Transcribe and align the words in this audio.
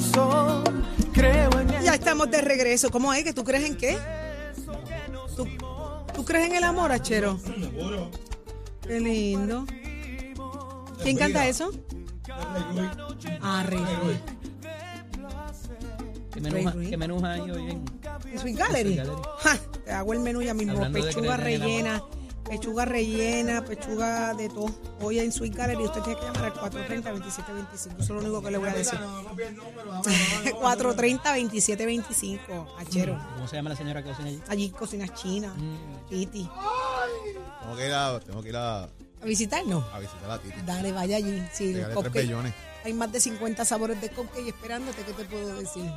Sin 0.00 0.20
aviso. 0.20 0.64
Creo 1.12 1.50
en 1.60 1.70
el 1.70 1.82
Ya 1.82 1.94
estamos 1.94 2.30
de 2.30 2.40
regreso. 2.40 2.90
¿Cómo 2.90 3.12
es? 3.12 3.24
¿Que 3.24 3.32
tú 3.32 3.44
crees 3.44 3.64
en 3.64 3.76
qué? 3.76 3.98
¿Tú, 5.36 5.46
tú 6.14 6.24
crees 6.24 6.48
en 6.50 6.56
el 6.56 6.64
amor, 6.64 6.90
Achero? 6.92 7.38
Qué 8.86 9.00
lindo. 9.00 9.66
¿Quién 11.02 11.16
canta 11.16 11.46
eso? 11.46 11.70
Ah, 13.42 13.64
Rey 13.66 13.78
Ruiz. 14.02 14.18
¿Qué 16.32 16.40
menú, 16.40 16.54
Rey 16.56 16.66
ha- 16.66 16.70
Ruiz. 16.70 16.88
qué 16.90 16.96
menú 16.96 17.24
hay 17.26 17.40
hoy 17.50 17.70
en 17.70 17.84
¿En 18.32 18.38
Sweet 18.38 18.56
Gallery? 18.58 18.94
Sweet 18.94 19.06
Gallery. 19.06 19.22
Ja, 19.38 19.56
te 19.84 19.92
hago 19.92 20.12
el 20.12 20.20
menú 20.20 20.42
ya 20.42 20.54
mismo. 20.54 20.74
Hablando 20.74 20.98
de 20.98 21.04
Pechuga 21.04 21.36
creer 21.36 21.48
en 21.48 21.54
el 21.54 21.60
rellena, 21.68 22.02
pechuga 22.48 22.84
rellena, 22.84 23.64
pechuga 23.64 24.34
de 24.34 24.48
todo. 24.48 24.70
Hoy 25.00 25.20
en 25.20 25.30
Sweet 25.30 25.54
Gallery 25.54 25.84
usted 25.84 26.02
tiene 26.02 26.18
que 26.18 26.26
llamar 26.26 26.46
al 26.46 26.54
430-2725. 26.54 27.74
Eso 27.74 27.90
es 27.98 28.08
lo 28.08 28.18
único 28.18 28.42
que 28.42 28.50
le 28.50 28.58
voy 28.58 28.68
a 28.68 28.74
decir. 28.74 28.98
430-2725. 30.60 32.66
Achero. 32.78 33.18
¿Cómo 33.34 33.46
se 33.46 33.56
llama 33.56 33.70
la 33.70 33.76
señora 33.76 34.02
que 34.02 34.08
cocina 34.10 34.28
allí? 34.28 34.42
Allí 34.48 34.70
cocinas 34.70 35.14
china. 35.14 35.54
Mm. 35.56 36.08
Titi. 36.08 36.48
Tengo 37.60 37.76
que 37.76 37.86
ir 37.86 37.92
a, 37.92 38.20
tengo 38.20 38.42
que 38.42 38.48
ir 38.48 38.56
a, 38.56 38.84
¿A 38.84 39.24
visitarnos? 39.24 39.84
a 39.92 39.98
visitar 39.98 40.30
a 40.30 40.38
Titi. 40.38 40.60
Dale, 40.64 40.92
vaya 40.92 41.16
allí. 41.16 41.42
Sí, 41.52 41.74
tres 41.74 42.12
bellones. 42.12 42.54
Hay 42.84 42.92
más 42.92 43.10
de 43.12 43.20
50 43.20 43.64
sabores 43.64 44.00
de 44.00 44.08
cupcake 44.10 44.48
esperándote, 44.48 45.02
¿qué 45.02 45.12
te 45.12 45.24
puedo 45.24 45.56
decir? 45.56 45.90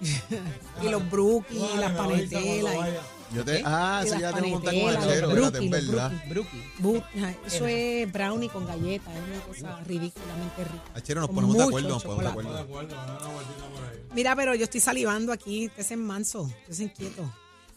y 0.82 0.88
los 0.88 1.08
brookies, 1.10 1.62
y 1.74 1.76
las 1.76 1.92
panetelas. 1.92 2.74
Yo 3.32 3.44
te, 3.44 3.62
ah, 3.64 4.02
y 4.04 4.08
sí, 4.08 4.18
ya 4.20 4.32
tengo 4.32 4.46
un 4.46 4.52
contacto 4.54 4.80
con 4.80 4.94
los 4.94 5.06
espérate, 5.06 5.64
es 5.64 5.70
verdad. 5.70 6.12
Eso 7.46 7.66
es 7.66 8.12
brownie 8.12 8.48
con 8.48 8.66
galletas, 8.66 9.12
es 9.14 9.22
una 9.22 9.40
cosa 9.40 9.80
ridículamente 9.84 10.64
rica. 10.64 10.84
Achero, 10.94 11.20
nos 11.22 11.30
ponemos 11.30 11.56
de 11.56 11.62
acuerdo, 11.64 11.88
nos 11.88 12.04
ponemos 12.04 12.24
de 12.24 12.42
chocolate. 12.42 12.62
acuerdo. 12.62 14.14
Mira, 14.14 14.36
pero 14.36 14.54
yo 14.54 14.64
estoy 14.64 14.80
salivando 14.80 15.32
aquí, 15.32 15.66
usted 15.66 15.92
es 15.92 15.98
manso, 15.98 16.42
usted 16.42 16.70
es 16.70 16.80
inquieto. 16.80 17.32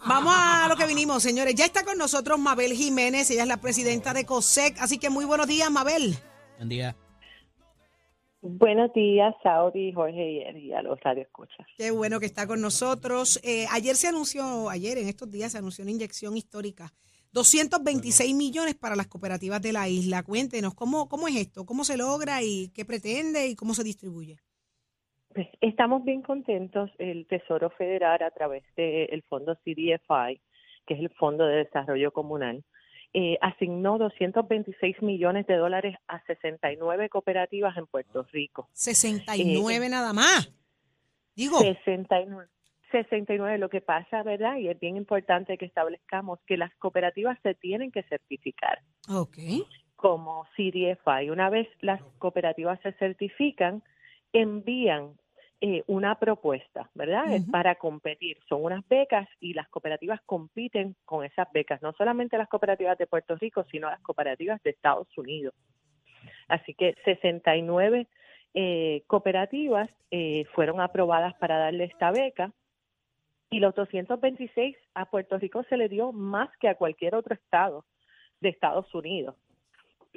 Vamos 0.06 0.34
a 0.38 0.68
lo 0.70 0.76
que 0.76 0.86
vinimos, 0.86 1.24
señores. 1.24 1.56
Ya 1.56 1.66
está 1.66 1.84
con 1.84 1.98
nosotros 1.98 2.38
Mabel 2.38 2.74
Jiménez, 2.74 3.30
ella 3.32 3.42
es 3.44 3.48
la 3.48 3.58
presidenta 3.58 4.14
de 4.14 4.26
COSEC, 4.26 4.80
así 4.80 5.00
que 5.00 5.10
muy 5.10 5.26
buenos 5.26 5.48
días, 5.48 5.72
Mabel. 5.72 6.18
Buen 6.58 6.70
día. 6.70 6.96
Buenos 8.50 8.94
días, 8.94 9.36
Saudi, 9.44 9.92
Jorge 9.92 10.50
y 10.58 10.72
a 10.72 10.82
los 10.82 10.98
radioescuchas. 11.02 11.68
Qué 11.78 11.92
bueno 11.92 12.20
que 12.20 12.26
está 12.26 12.48
con 12.48 12.62
nosotros. 12.62 13.42
Eh, 13.44 13.66
ayer 13.72 13.96
se 13.96 14.08
anunció, 14.08 14.70
ayer 14.70 14.98
en 14.98 15.10
estos 15.10 15.30
días 15.30 15.52
se 15.52 15.58
anunció 15.58 15.84
una 15.84 15.92
inyección 15.92 16.38
histórica. 16.38 16.94
226 17.34 18.34
millones 18.34 18.76
para 18.76 18.96
las 18.96 19.08
cooperativas 19.08 19.62
de 19.62 19.74
la 19.74 19.90
isla. 19.90 20.24
Cuéntenos, 20.24 20.76
¿cómo, 20.76 21.10
¿cómo 21.10 21.28
es 21.28 21.36
esto? 21.36 21.66
¿Cómo 21.66 21.84
se 21.84 21.98
logra 21.98 22.42
y 22.42 22.72
qué 22.74 22.86
pretende 22.86 23.48
y 23.48 23.56
cómo 23.56 23.74
se 23.74 23.84
distribuye? 23.84 24.38
Pues, 25.34 25.50
estamos 25.60 26.06
bien 26.06 26.22
contentos. 26.22 26.90
El 27.00 27.28
Tesoro 27.28 27.70
Federal, 27.72 28.24
a 28.24 28.32
través 28.32 28.64
del 28.78 29.24
fondo 29.24 29.56
CDFI, 29.58 30.40
que 30.86 30.94
es 30.94 31.02
el 31.02 31.10
Fondo 31.10 31.46
de 31.46 31.66
Desarrollo 31.66 32.12
Comunal, 32.14 32.64
eh, 33.20 33.40
asignó 33.42 33.98
226 33.98 35.02
millones 35.02 35.48
de 35.48 35.56
dólares 35.56 35.98
a 36.08 36.24
69 36.26 37.10
cooperativas 37.10 37.76
en 37.76 37.88
Puerto 37.88 38.22
Rico. 38.32 38.70
69 38.74 39.90
nada 39.90 40.14
más. 40.14 40.54
Digo, 41.36 41.58
69. 41.58 42.48
69, 42.92 43.58
lo 43.58 43.70
que 43.70 43.82
pasa, 43.82 44.22
¿verdad? 44.22 44.58
Y 44.58 44.70
es 44.70 44.80
bien 44.80 44.98
importante 44.98 45.58
que 45.58 45.66
establezcamos 45.66 46.38
que 46.46 46.58
las 46.58 46.72
cooperativas 46.76 47.40
se 47.42 47.56
tienen 47.56 47.92
que 47.92 48.04
certificar. 48.04 48.84
ok. 49.10 49.66
como 49.96 50.46
CDFI. 50.56 51.32
Una 51.32 51.50
vez 51.50 51.68
las 51.82 52.00
cooperativas 52.20 52.80
se 52.84 52.92
certifican, 53.00 53.82
envían 54.32 55.18
eh, 55.62 55.84
una 55.88 56.20
propuesta, 56.20 56.90
¿verdad? 56.94 57.34
Es. 57.34 57.46
Para 57.50 57.76
competir. 57.76 58.38
Son 58.48 58.64
unas 58.64 58.88
becas 58.88 59.28
y 59.40 59.54
las 59.54 59.68
cooperativas 59.70 60.22
compiten 60.26 60.96
con 61.06 61.26
esas 61.26 61.52
becas. 61.52 61.82
No 61.82 61.94
solamente 61.94 62.38
las 62.38 62.48
cooperativas 62.48 62.98
de 62.98 63.08
Puerto 63.08 63.36
Rico, 63.36 63.66
sino 63.72 63.90
las 63.90 64.02
cooperativas 64.02 64.62
de 64.64 64.72
Estados 64.72 65.08
Unidos. 65.18 65.54
Así 66.48 66.74
que 66.74 66.96
69 67.06 68.08
eh, 68.54 69.04
cooperativas 69.08 69.90
eh, 70.12 70.46
fueron 70.54 70.80
aprobadas 70.80 71.34
para 71.36 71.58
darle 71.58 71.86
esta 71.86 72.12
beca 72.12 72.52
y 73.50 73.60
los 73.60 73.76
226 73.76 74.76
a 74.94 75.06
Puerto 75.06 75.38
Rico 75.38 75.64
se 75.70 75.78
le 75.78 75.90
dio 75.90 76.12
más 76.12 76.50
que 76.58 76.68
a 76.70 76.76
cualquier 76.76 77.16
otro 77.16 77.34
estado 77.34 77.86
de 78.42 78.50
Estados 78.50 78.94
Unidos 78.94 79.36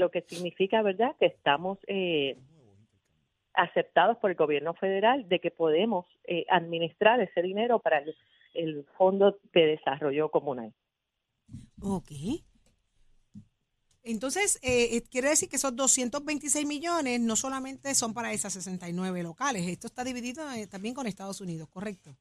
lo 0.00 0.10
que 0.10 0.22
significa, 0.22 0.82
¿verdad?, 0.82 1.14
que 1.20 1.26
estamos 1.26 1.78
eh, 1.86 2.36
aceptados 3.54 4.16
por 4.18 4.30
el 4.30 4.36
gobierno 4.36 4.74
federal 4.74 5.28
de 5.28 5.40
que 5.40 5.50
podemos 5.50 6.06
eh, 6.24 6.46
administrar 6.48 7.20
ese 7.20 7.42
dinero 7.42 7.78
para 7.78 7.98
el, 7.98 8.14
el 8.54 8.86
Fondo 8.96 9.38
de 9.52 9.66
Desarrollo 9.66 10.30
Comunal. 10.30 10.72
Ok. 11.82 12.10
Entonces, 14.02 14.58
eh, 14.62 14.96
eh, 14.96 15.02
quiere 15.10 15.28
decir 15.28 15.48
que 15.48 15.56
esos 15.56 15.76
226 15.76 16.66
millones 16.66 17.20
no 17.20 17.36
solamente 17.36 17.94
son 17.94 18.14
para 18.14 18.32
esas 18.32 18.52
69 18.54 19.22
locales, 19.22 19.66
esto 19.68 19.86
está 19.86 20.04
dividido 20.04 20.50
eh, 20.52 20.66
también 20.66 20.94
con 20.94 21.06
Estados 21.06 21.40
Unidos, 21.40 21.68
¿correcto? 21.68 22.16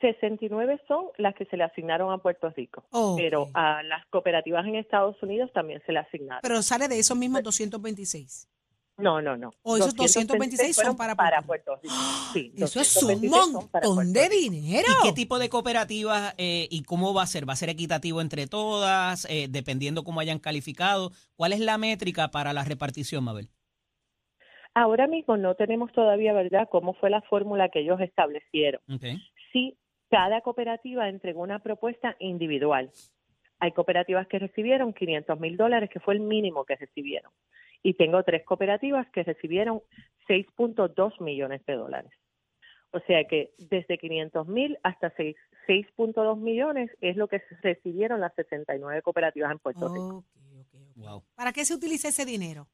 69 0.00 0.80
son 0.88 1.06
las 1.18 1.34
que 1.34 1.44
se 1.46 1.58
le 1.58 1.64
asignaron 1.64 2.10
a 2.10 2.18
Puerto 2.18 2.48
Rico, 2.50 2.84
pero 3.18 3.48
a 3.52 3.82
las 3.82 4.06
cooperativas 4.06 4.64
en 4.66 4.76
Estados 4.76 5.22
Unidos 5.22 5.50
también 5.52 5.82
se 5.84 5.92
le 5.92 5.98
asignaron. 5.98 6.40
Pero 6.40 6.62
sale 6.62 6.88
de 6.88 6.98
esos 6.98 7.18
mismos 7.18 7.42
226. 7.42 8.48
No, 9.00 9.20
no, 9.20 9.36
no. 9.36 9.50
O 9.62 9.76
esos 9.76 9.94
226 9.94 10.74
son 10.74 10.82
fueron 10.82 10.96
para 10.96 11.14
para 11.14 11.42
Puerto 11.42 11.72
Puerto 11.72 11.82
Rico. 11.82 11.94
Sí, 12.32 12.52
Eso 12.56 12.80
es 12.80 13.02
un 13.02 13.08
226 13.08 13.52
son 13.52 13.68
para 13.68 13.86
montón 13.86 14.12
Puerto 14.12 14.20
de 14.20 14.28
dinero. 14.28 14.88
¿Y 14.88 15.08
qué 15.08 15.12
tipo 15.12 15.38
de 15.38 15.48
cooperativas 15.48 16.34
eh, 16.38 16.68
y 16.70 16.82
cómo 16.82 17.14
va 17.14 17.22
a 17.22 17.26
ser? 17.26 17.48
¿Va 17.48 17.54
a 17.54 17.56
ser 17.56 17.68
equitativo 17.68 18.20
entre 18.20 18.46
todas, 18.46 19.26
eh, 19.30 19.46
dependiendo 19.48 20.04
cómo 20.04 20.20
hayan 20.20 20.38
calificado? 20.38 21.10
¿Cuál 21.36 21.52
es 21.52 21.60
la 21.60 21.78
métrica 21.78 22.30
para 22.30 22.52
la 22.52 22.64
repartición, 22.64 23.24
Mabel? 23.24 23.48
Ahora 24.74 25.06
mismo 25.08 25.36
no 25.36 25.54
tenemos 25.56 25.92
todavía, 25.92 26.32
¿verdad?, 26.32 26.68
cómo 26.70 26.94
fue 26.94 27.10
la 27.10 27.22
fórmula 27.22 27.68
que 27.70 27.80
ellos 27.80 28.00
establecieron. 28.00 28.80
Okay. 28.88 29.18
sí, 29.52 29.76
cada 30.10 30.40
cooperativa 30.40 31.08
entregó 31.08 31.42
una 31.42 31.60
propuesta 31.60 32.16
individual. 32.18 32.90
Hay 33.58 33.72
cooperativas 33.72 34.26
que 34.26 34.38
recibieron 34.38 34.92
500 34.92 35.38
mil 35.38 35.56
dólares, 35.56 35.90
que 35.90 36.00
fue 36.00 36.14
el 36.14 36.20
mínimo 36.20 36.64
que 36.64 36.76
recibieron. 36.76 37.30
Y 37.82 37.94
tengo 37.94 38.22
tres 38.22 38.44
cooperativas 38.44 39.08
que 39.10 39.22
recibieron 39.22 39.80
6.2 40.28 41.20
millones 41.20 41.64
de 41.66 41.74
dólares. 41.74 42.12
O 42.92 43.00
sea 43.00 43.24
que 43.24 43.52
desde 43.58 43.98
500 43.98 44.48
mil 44.48 44.78
hasta 44.82 45.10
6 45.16 45.36
6.2 45.68 46.36
millones 46.38 46.90
es 47.00 47.16
lo 47.16 47.28
que 47.28 47.40
recibieron 47.62 48.20
las 48.20 48.34
69 48.34 49.02
cooperativas 49.02 49.52
en 49.52 49.58
Puerto 49.58 49.88
Rico. 49.88 50.24
Wow. 50.96 51.22
¿Para 51.36 51.52
qué 51.52 51.64
se 51.64 51.74
utiliza 51.74 52.08
ese 52.08 52.24
dinero? 52.24 52.66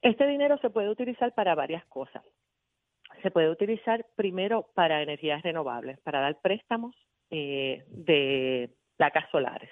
Este 0.00 0.26
dinero 0.26 0.56
se 0.58 0.70
puede 0.70 0.88
utilizar 0.88 1.34
para 1.34 1.54
varias 1.54 1.84
cosas. 1.86 2.24
Se 3.22 3.30
puede 3.30 3.50
utilizar 3.50 4.06
primero 4.16 4.70
para 4.74 5.02
energías 5.02 5.42
renovables, 5.42 6.00
para 6.00 6.20
dar 6.20 6.40
préstamos 6.40 6.96
eh, 7.30 7.84
de 7.88 8.70
placas 8.96 9.30
solares. 9.30 9.70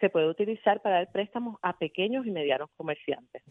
Se 0.00 0.08
puede 0.10 0.28
utilizar 0.28 0.80
para 0.82 0.96
dar 0.96 1.12
préstamos 1.12 1.58
a 1.62 1.78
pequeños 1.78 2.26
y 2.26 2.30
medianos 2.30 2.70
comerciantes. 2.76 3.42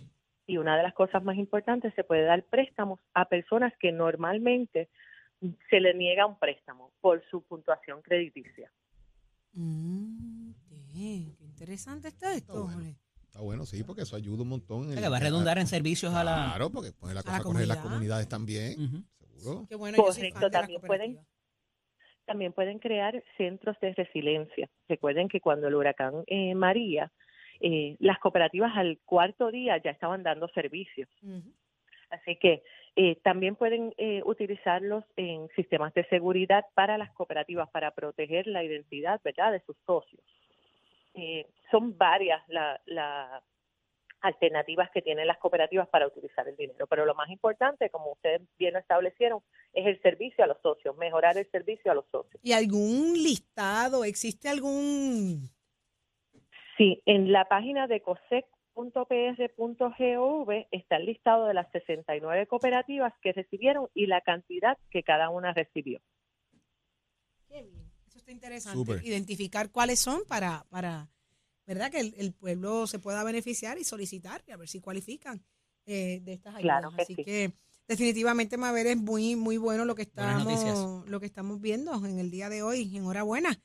y 0.48 0.58
una 0.58 0.76
de 0.76 0.82
las 0.82 0.96
cosas 0.96 1.24
más 1.24 1.38
importantes, 1.38 1.94
se 1.94 2.04
puede 2.04 2.24
dar 2.24 2.44
préstamos 2.44 3.00
a 3.14 3.26
personas 3.26 3.72
que 3.80 3.92
normalmente 3.92 4.90
se 5.70 5.80
le 5.80 5.94
niega 5.94 6.26
un 6.26 6.40
préstamo 6.40 6.92
por 7.02 7.24
su 7.30 7.44
puntuación 7.44 8.02
crediticia. 8.02 8.72
Mm, 9.54 10.52
qué 10.68 11.36
qué 11.38 11.44
interesante 11.46 12.08
está 12.08 12.34
esto. 12.34 12.54
bueno. 12.64 12.74
Jorge. 12.74 12.96
Está 13.26 13.42
bueno, 13.42 13.66
sí, 13.66 13.84
porque 13.84 14.02
eso 14.02 14.16
ayuda 14.16 14.42
un 14.42 14.50
montón. 14.50 14.92
En 14.92 15.12
va 15.12 15.18
a 15.18 15.20
redundar 15.20 15.60
en 15.60 15.68
servicios 15.68 16.16
a 16.16 16.24
la... 16.24 16.34
Claro, 16.48 16.72
porque 16.72 16.92
pone 16.94 17.14
la 17.14 17.20
a 17.20 17.24
cosa 17.24 17.36
la 17.36 17.42
a 17.42 17.44
correr 17.44 17.68
las 17.68 17.78
comunidad. 17.78 17.84
comunidades 17.84 18.28
también. 18.28 19.06
Seguro. 19.38 19.66
Qué 19.70 19.76
bueno, 19.76 19.98
Correcto, 20.04 20.50
también 20.50 20.82
pueden-. 20.82 21.20
También 22.30 22.54
pueden 22.54 22.78
crear 22.78 23.24
centros 23.38 23.76
de 23.80 23.92
resiliencia. 23.96 24.70
Recuerden 24.88 25.28
que 25.30 25.42
cuando 25.42 25.68
el 25.68 25.74
huracán 25.74 26.24
eh, 26.28 26.54
María, 26.54 27.12
eh, 27.60 27.96
las 28.00 28.20
cooperativas 28.20 28.72
al 28.78 29.00
cuarto 29.04 29.50
día 29.50 29.78
ya 29.78 29.90
estaban 29.90 30.22
dando 30.22 30.48
servicios. 30.50 31.10
Así 32.12 32.36
que 32.36 32.62
eh, 32.96 33.16
también 33.24 33.56
pueden 33.56 33.96
eh, 33.98 34.22
utilizarlos 34.26 35.04
en 35.16 35.48
sistemas 35.56 35.92
de 35.96 36.04
seguridad 36.06 36.66
para 36.76 37.00
las 37.00 37.12
cooperativas, 37.14 37.68
para 37.72 37.90
proteger 37.92 38.46
la 38.46 38.64
identidad 38.64 39.20
¿verdad? 39.24 39.52
de 39.52 39.62
sus 39.62 39.78
socios. 39.88 40.22
Eh, 41.16 41.48
son 41.72 41.98
varias 41.98 42.48
la- 42.48 42.80
las 42.86 43.44
alternativas 44.22 44.90
que 44.92 45.02
tienen 45.02 45.28
las 45.28 45.38
cooperativas 45.38 45.88
para 45.90 46.08
utilizar 46.08 46.48
el 46.48 46.56
dinero, 46.56 46.88
pero 46.88 47.06
lo 47.06 47.16
más 47.16 47.30
importante, 47.30 47.90
como 47.90 48.12
ustedes 48.12 48.42
bien 48.58 48.74
lo 48.74 48.80
establecieron, 48.80 49.42
es 49.74 49.86
el 49.86 50.02
servicio 50.02 50.44
a 50.44 50.48
los 50.48 50.62
socios, 50.62 50.98
mejorar 50.98 51.38
el 51.38 51.50
servicio 51.52 51.92
a 51.92 51.96
los 51.96 52.06
socios. 52.12 52.42
¿Y 52.44 52.54
algún 52.54 53.14
listado? 53.14 54.04
¿Existe 54.04 54.50
algún...? 54.50 55.50
Sí, 56.78 57.02
en 57.06 57.32
la 57.34 57.46
página 57.50 57.88
de 57.88 58.02
cosec.pr.gov 58.02 58.48
está 60.72 60.96
el 60.96 61.06
listado 61.06 61.46
de 61.46 61.54
las 61.54 61.70
69 61.74 62.48
cooperativas 62.48 63.14
que 63.22 63.34
recibieron 63.34 63.90
y 63.94 64.06
la 64.08 64.22
cantidad 64.22 64.78
que 64.90 65.04
cada 65.04 65.30
una 65.30 65.54
recibió. 65.54 66.00
Qué 67.50 67.64
bien. 67.64 67.92
Eso 68.08 68.20
está 68.20 68.32
interesante. 68.32 69.02
Identificar 69.04 69.72
cuáles 69.72 70.00
son 70.00 70.22
para, 70.26 70.64
para 70.70 71.10
¿verdad? 71.70 71.92
Que 71.92 72.00
el, 72.00 72.16
el 72.18 72.34
pueblo 72.34 72.88
se 72.88 72.98
pueda 72.98 73.24
beneficiar 73.24 73.78
y 73.78 73.84
solicitar 73.84 74.42
y 74.48 74.52
a 74.52 74.58
ver 74.58 74.68
si 74.68 74.82
cualifican 74.82 75.40
eh, 75.86 76.20
de 76.24 76.34
estas 76.34 76.56
ayudas. 76.56 76.80
Claro 76.82 76.96
que 76.96 77.02
Así 77.04 77.14
sí. 77.14 77.24
que 77.24 77.52
definitivamente, 77.88 78.58
Mabel, 78.58 78.88
es 78.88 78.98
muy, 78.98 79.36
muy 79.36 79.58
bueno 79.58 79.86
lo 79.86 79.94
que 79.94 80.02
estamos, 80.02 81.08
lo 81.08 81.20
que 81.20 81.28
estamos 81.28 81.62
viendo 81.62 81.94
en 82.04 82.18
el 82.18 82.32
día 82.32 82.50
de 82.50 82.64
hoy. 82.64 82.98
Enhorabuena. 82.98 83.62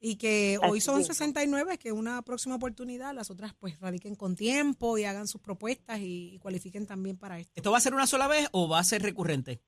Y 0.00 0.16
que 0.16 0.58
hoy 0.68 0.80
son 0.80 0.98
mismo. 0.98 1.14
69, 1.14 1.78
que 1.78 1.92
una 1.92 2.20
próxima 2.22 2.56
oportunidad, 2.56 3.14
las 3.14 3.30
otras 3.30 3.54
pues 3.54 3.78
radiquen 3.78 4.16
con 4.16 4.34
tiempo 4.34 4.98
y 4.98 5.04
hagan 5.04 5.28
sus 5.28 5.40
propuestas 5.40 6.00
y, 6.00 6.34
y 6.34 6.38
cualifiquen 6.40 6.88
también 6.88 7.16
para 7.16 7.38
esto. 7.38 7.52
¿Esto 7.54 7.70
va 7.70 7.78
a 7.78 7.80
ser 7.80 7.94
una 7.94 8.08
sola 8.08 8.26
vez 8.26 8.48
o 8.50 8.68
va 8.68 8.80
a 8.80 8.84
ser 8.84 9.00
recurrente? 9.00 9.60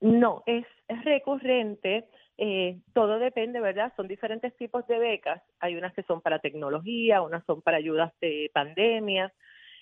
No, 0.00 0.42
es, 0.44 0.66
es 0.86 1.02
recurrente, 1.02 2.06
eh, 2.38 2.80
todo 2.92 3.18
depende, 3.18 3.60
¿verdad? 3.60 3.92
Son 3.96 4.06
diferentes 4.08 4.54
tipos 4.56 4.86
de 4.86 4.98
becas, 4.98 5.42
hay 5.58 5.76
unas 5.76 5.94
que 5.94 6.02
son 6.02 6.20
para 6.20 6.38
tecnología, 6.38 7.22
unas 7.22 7.44
son 7.46 7.62
para 7.62 7.78
ayudas 7.78 8.12
de 8.20 8.50
pandemia. 8.52 9.32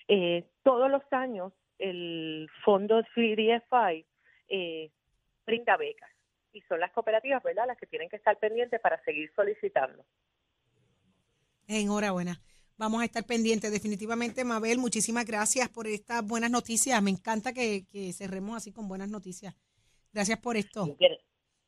Eh, 0.07 0.45
todos 0.63 0.89
los 0.89 1.01
años 1.11 1.51
el 1.79 2.49
fondo 2.63 3.03
3DFI 3.15 4.05
eh, 4.47 4.91
brinda 5.45 5.75
becas 5.75 6.09
y 6.53 6.61
son 6.61 6.79
las 6.79 6.91
cooperativas, 6.91 7.43
¿verdad?, 7.43 7.67
las 7.67 7.77
que 7.77 7.87
tienen 7.87 8.07
que 8.07 8.15
estar 8.15 8.37
pendientes 8.39 8.79
para 8.79 9.03
seguir 9.03 9.29
solicitando. 9.35 10.05
Enhorabuena. 11.67 12.39
Vamos 12.77 13.01
a 13.01 13.05
estar 13.05 13.25
pendientes. 13.25 13.71
Definitivamente, 13.71 14.45
Mabel, 14.45 14.77
muchísimas 14.77 15.25
gracias 15.25 15.67
por 15.69 15.87
estas 15.87 16.25
buenas 16.25 16.51
noticias. 16.51 17.01
Me 17.01 17.09
encanta 17.09 17.53
que, 17.53 17.85
que 17.85 18.13
cerremos 18.13 18.55
así 18.55 18.71
con 18.71 18.87
buenas 18.87 19.09
noticias. 19.09 19.55
Gracias 20.13 20.39
por 20.39 20.55
esto. 20.55 20.95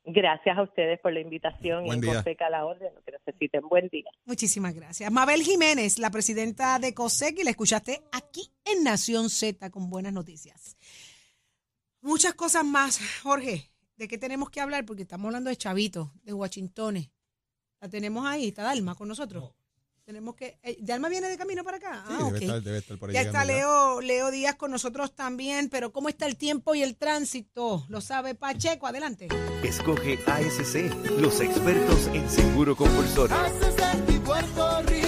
Gra- 0.08 0.14
Gracias 0.38 0.58
a 0.58 0.64
ustedes 0.64 1.00
por 1.00 1.12
la 1.14 1.20
invitación 1.20 1.86
Buen 1.86 2.04
y 2.04 2.08
en 2.08 2.14
Coseca 2.16 2.48
a 2.48 2.50
la 2.50 2.66
orden, 2.66 2.94
lo 2.96 3.02
que 3.04 3.12
necesiten. 3.12 3.62
Buen 3.68 3.88
día. 3.90 4.10
Muchísimas 4.26 4.74
gracias. 4.74 5.12
Mabel 5.12 5.42
Jiménez, 5.44 6.00
la 6.00 6.10
presidenta 6.12 6.80
de 6.80 6.94
COSEC, 6.94 7.40
y 7.40 7.44
la 7.44 7.52
escuchaste 7.52 8.02
aquí 8.12 8.50
en 8.66 8.84
Nación 8.84 9.30
Z 9.30 9.70
con 9.70 9.90
buenas 9.90 10.14
noticias. 10.14 10.78
Muchas 12.02 12.34
cosas 12.36 12.64
más, 12.64 13.00
Jorge. 13.24 13.70
¿De 13.98 14.08
qué 14.08 14.18
tenemos 14.18 14.50
que 14.50 14.62
hablar? 14.62 14.86
Porque 14.86 15.02
estamos 15.04 15.26
hablando 15.28 15.50
de 15.50 15.56
chavitos, 15.58 16.10
de 16.24 16.34
Washingtones. 16.34 17.10
La 17.82 17.90
tenemos 17.90 18.26
ahí, 18.26 18.48
está 18.50 18.64
Dalma 18.64 18.96
con 18.96 19.08
nosotros. 19.08 19.54
Tenemos 20.08 20.36
que. 20.36 20.58
eh, 20.64 20.78
¿Dalma 20.80 21.10
viene 21.10 21.28
de 21.28 21.38
camino 21.38 21.66
para 21.66 21.76
acá? 21.76 22.06
Sí, 22.08 22.14
ah, 22.14 22.24
debe, 22.24 22.30
ok. 22.30 22.42
estar, 22.42 22.62
debe 22.62 22.78
estar 22.78 22.98
por 22.98 23.10
ahí. 23.10 23.16
Ya 23.16 23.24
está 23.24 23.44
Leo, 23.44 24.00
Leo 24.00 24.32
Díaz 24.32 24.56
con 24.56 24.72
nosotros 24.72 25.14
también, 25.14 25.68
pero 25.68 25.92
¿cómo 25.92 26.08
está 26.08 26.26
el 26.28 26.38
tiempo 26.38 26.74
y 26.76 26.82
el 26.82 26.96
tránsito? 26.96 27.86
Lo 27.90 28.00
sabe 28.00 28.34
Pacheco, 28.34 28.88
adelante. 28.88 29.28
Escoge 29.64 30.18
ASC, 30.26 31.20
los 31.20 31.42
expertos 31.42 32.08
en 32.14 32.30
seguro 32.30 32.78
compulsorio. 32.78 33.36
De 33.36 34.14
ti 34.14 34.20
Puerto 34.20 34.82
Rico 34.84 35.07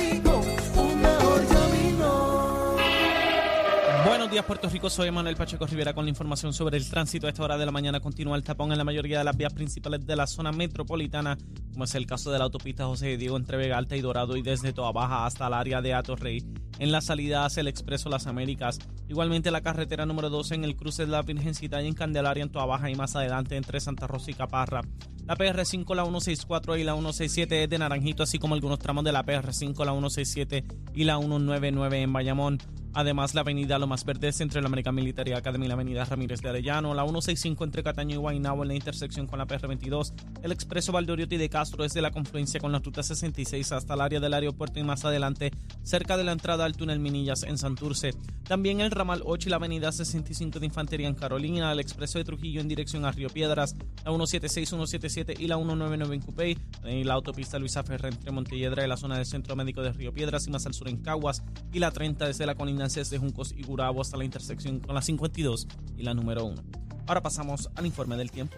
Buenos 4.30 4.44
días, 4.44 4.46
Puerto 4.46 4.70
Rico. 4.70 4.90
Soy 4.92 5.10
Manuel 5.10 5.36
Pacheco 5.36 5.66
Rivera 5.66 5.96
con 5.96 6.06
la 6.06 6.10
información 6.10 6.54
sobre 6.54 6.78
el 6.78 6.88
tránsito. 6.88 7.26
A 7.26 7.31
esta 7.31 7.44
hora 7.44 7.58
de 7.58 7.66
la 7.66 7.72
mañana 7.72 8.00
continúa 8.00 8.38
el 8.38 8.44
tapón 8.44 8.72
en 8.72 8.78
la 8.78 8.84
mayoría 8.84 9.18
de 9.18 9.24
las 9.24 9.36
vías 9.36 9.52
principales 9.52 10.06
de 10.06 10.16
la 10.16 10.28
zona 10.28 10.52
metropolitana, 10.52 11.36
como 11.72 11.86
es 11.86 11.96
el 11.96 12.06
caso 12.06 12.31
de 12.31 12.38
la 12.38 12.44
autopista 12.44 12.86
José 12.86 13.08
de 13.08 13.18
Diego 13.18 13.38
entre 13.38 13.58
Vega 13.58 13.80
Alta 13.80 13.96
y 13.96 14.02
Dorado 14.02 14.38
y 14.38 14.44
desde 14.44 14.72
Toa 14.72 14.92
Baja 14.92 15.26
hasta 15.26 15.48
el 15.48 15.54
área 15.54 15.81
de 15.81 15.96
Atorrey, 15.96 16.46
en 16.78 16.92
la 16.92 17.02
salida 17.02 17.44
hacia 17.44 17.62
el 17.62 17.70
Expreso 17.70 18.08
Las 18.08 18.28
Américas. 18.28 18.78
Igualmente 19.08 19.50
la 19.50 19.62
carretera 19.62 20.06
número 20.06 20.30
12 20.30 20.54
en 20.54 20.64
el 20.64 20.76
cruce 20.76 21.08
de 21.08 21.12
la 21.12 21.24
Virgencita 21.24 21.81
y 21.81 21.88
en 21.88 21.96
Candelaria 21.96 22.44
en 22.44 22.52
Toa 22.52 22.68
Baja 22.68 22.92
y 22.92 22.94
más 22.94 23.16
adelante 23.16 23.58
entre 23.58 23.80
Santa 23.80 24.06
Rosa 24.06 24.30
y 24.30 24.36
Caparra. 24.36 24.84
La 25.30 25.38
PR5, 25.38 25.94
la 25.94 26.02
164 26.06 26.78
y 26.78 26.84
la 26.84 26.94
167 26.94 27.64
es 27.64 27.70
de 27.70 27.78
Naranjito, 27.78 28.24
así 28.24 28.40
como 28.40 28.56
algunos 28.56 28.80
tramos 28.80 29.04
de 29.04 29.12
la 29.12 29.24
PR5, 29.24 29.86
la 29.86 29.92
167 29.92 30.66
y 30.96 31.04
la 31.04 31.20
199 31.20 32.02
en 32.02 32.12
Bayamón. 32.12 32.58
Además, 32.96 33.36
la 33.36 33.42
avenida 33.42 33.78
Lomas 33.78 34.04
Verdes 34.04 34.42
entre 34.42 34.60
la 34.60 34.68
American 34.68 34.96
Military 34.96 35.34
Academy 35.34 35.66
y 35.66 35.68
la 35.68 35.76
avenida 35.76 36.04
Ramírez 36.06 36.42
de 36.42 36.50
Arellano, 36.50 36.96
la 36.96 37.04
165 37.04 37.64
entre 37.64 37.84
Cataño 37.84 38.16
y 38.16 38.18
Guaynabo 38.18 38.64
en 38.64 38.70
la 38.70 38.74
intersección 38.74 39.28
con 39.28 39.38
la 39.38 39.46
PR22, 39.46 40.14
el 40.42 40.52
expreso 40.52 40.92
Valdoriotti 40.92 41.38
de 41.38 41.50
Castro 41.50 41.84
desde 41.84 42.02
la 42.02 42.10
confluencia 42.10 42.60
con 42.60 42.72
la 42.72 42.80
ruta 42.80 43.04
66 43.04 43.72
hasta 43.72 43.94
el 43.94 44.02
área 44.02 44.20
del 44.20 44.34
aeropuerto 44.34 44.80
y 44.80 44.84
más 44.84 45.06
adelante, 45.06 45.52
cerca 45.84 46.18
de 46.18 46.24
la 46.24 46.31
entrada 46.31 46.66
al 46.66 46.76
túnel 46.76 47.00
Minillas 47.00 47.44
en 47.44 47.60
Santurce. 47.60 48.16
También 48.48 48.81
el 48.81 48.90
ramal 48.90 49.22
8 49.24 49.48
y 49.48 49.52
la 49.52 49.58
avenida 49.58 49.92
65 49.92 50.60
de 50.60 50.66
Infantería 50.66 51.08
en 51.08 51.14
Carolina, 51.14 51.72
el 51.72 51.80
expreso 51.80 52.18
de 52.18 52.24
Trujillo 52.24 52.59
en 52.59 52.68
dirección 52.68 53.06
a 53.06 53.12
Río 53.12 53.30
Piedras, 53.30 53.76
la 54.04 54.09
176, 54.09 54.68
177 54.68 55.19
y 55.38 55.47
la 55.47 55.56
199 55.56 56.16
en 56.16 56.21
Cupey, 56.21 56.57
y 56.85 57.04
la 57.04 57.14
autopista 57.14 57.59
Luisa 57.59 57.83
Ferrer 57.83 58.14
entre 58.14 58.31
Montelledra 58.31 58.85
y 58.85 58.88
la 58.88 58.97
zona 58.97 59.18
del 59.18 59.26
Centro 59.26 59.56
Médico 59.56 59.81
de 59.81 59.92
Río 59.92 60.14
Piedras 60.14 60.47
y 60.47 60.52
más 60.52 60.66
al 60.66 60.73
sur 60.73 60.88
en 60.88 60.97
Caguas, 60.97 61.44
y 61.73 61.80
la 61.80 61.92
30 61.92 62.28
desde 62.28 62.45
la 62.45 62.56
colindancia 62.56 63.04
de 63.04 63.18
Juncos 63.18 63.54
y 63.56 63.64
Gurabo 63.64 64.02
hasta 64.02 64.18
la 64.18 64.26
intersección 64.26 64.80
con 64.80 64.95
la 64.95 65.02
52 65.02 65.68
y 65.97 66.04
la 66.04 66.14
número 66.14 66.45
1. 66.45 66.64
Ahora 67.07 67.21
pasamos 67.21 67.69
al 67.76 67.85
informe 67.85 68.18
del 68.18 68.31
tiempo. 68.31 68.56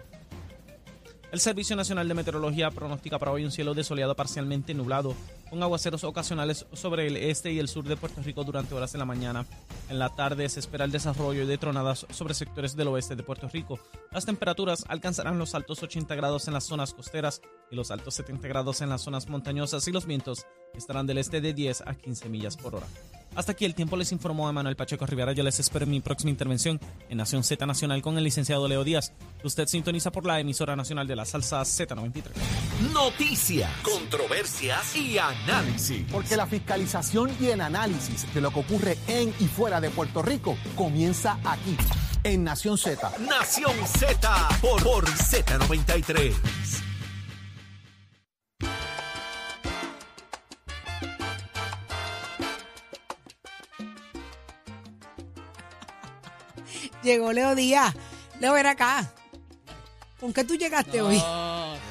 El 1.32 1.40
Servicio 1.40 1.74
Nacional 1.76 2.06
de 2.06 2.12
Meteorología 2.12 2.70
pronostica 2.70 3.18
para 3.18 3.32
hoy 3.32 3.42
un 3.42 3.50
cielo 3.50 3.72
desoleado 3.72 4.14
parcialmente 4.14 4.74
nublado, 4.74 5.14
con 5.48 5.62
aguaceros 5.62 6.04
ocasionales 6.04 6.66
sobre 6.74 7.06
el 7.06 7.16
este 7.16 7.50
y 7.50 7.58
el 7.58 7.68
sur 7.68 7.84
de 7.84 7.96
Puerto 7.96 8.20
Rico 8.20 8.44
durante 8.44 8.74
horas 8.74 8.92
de 8.92 8.98
la 8.98 9.06
mañana. 9.06 9.46
En 9.88 9.98
la 9.98 10.10
tarde 10.10 10.46
se 10.50 10.60
espera 10.60 10.84
el 10.84 10.90
desarrollo 10.90 11.46
de 11.46 11.56
tronadas 11.56 12.06
sobre 12.10 12.34
sectores 12.34 12.76
del 12.76 12.88
oeste 12.88 13.16
de 13.16 13.22
Puerto 13.22 13.48
Rico. 13.48 13.78
Las 14.10 14.26
temperaturas 14.26 14.84
alcanzarán 14.88 15.38
los 15.38 15.54
altos 15.54 15.82
80 15.82 16.14
grados 16.16 16.48
en 16.48 16.52
las 16.52 16.64
zonas 16.64 16.92
costeras 16.92 17.40
y 17.70 17.76
los 17.76 17.90
altos 17.90 18.12
70 18.12 18.46
grados 18.48 18.82
en 18.82 18.90
las 18.90 19.00
zonas 19.00 19.26
montañosas 19.30 19.88
y 19.88 19.92
los 19.92 20.04
vientos 20.04 20.44
estarán 20.74 21.06
del 21.06 21.16
este 21.16 21.40
de 21.40 21.54
10 21.54 21.84
a 21.86 21.94
15 21.94 22.28
millas 22.28 22.58
por 22.58 22.74
hora. 22.74 22.86
Hasta 23.34 23.52
aquí 23.52 23.64
el 23.64 23.74
tiempo 23.74 23.96
les 23.96 24.12
informó 24.12 24.48
Emanuel 24.48 24.76
Pacheco 24.76 25.06
Rivera. 25.06 25.32
Yo 25.32 25.42
les 25.42 25.58
espero 25.58 25.84
en 25.84 25.90
mi 25.90 26.00
próxima 26.00 26.30
intervención 26.30 26.78
en 27.08 27.18
Nación 27.18 27.42
Z 27.42 27.64
Nacional 27.64 28.02
con 28.02 28.18
el 28.18 28.24
licenciado 28.24 28.68
Leo 28.68 28.84
Díaz. 28.84 29.12
Usted 29.42 29.66
sintoniza 29.66 30.12
por 30.12 30.26
la 30.26 30.38
emisora 30.38 30.76
nacional 30.76 31.06
de 31.06 31.16
la 31.16 31.24
salsa 31.24 31.62
Z93. 31.62 32.24
Noticias, 32.92 33.70
controversias 33.82 34.94
y 34.96 35.18
análisis. 35.18 36.04
Porque 36.10 36.36
la 36.36 36.46
fiscalización 36.46 37.30
y 37.40 37.46
el 37.46 37.60
análisis 37.60 38.32
de 38.34 38.40
lo 38.40 38.50
que 38.50 38.60
ocurre 38.60 38.98
en 39.08 39.34
y 39.40 39.46
fuera 39.46 39.80
de 39.80 39.90
Puerto 39.90 40.22
Rico 40.22 40.56
comienza 40.76 41.38
aquí, 41.44 41.76
en 42.24 42.44
Nación 42.44 42.76
Z. 42.76 43.12
Nación 43.20 43.74
Z 43.86 44.48
por, 44.60 44.82
por 44.82 45.06
Z93. 45.06 46.81
Llegó 57.02 57.32
Leo 57.32 57.54
Díaz. 57.54 57.94
Leo, 58.40 58.52
ven 58.52 58.66
acá. 58.66 59.12
¿Con 60.20 60.32
qué 60.32 60.44
tú 60.44 60.54
llegaste 60.56 61.00
hoy? 61.02 61.16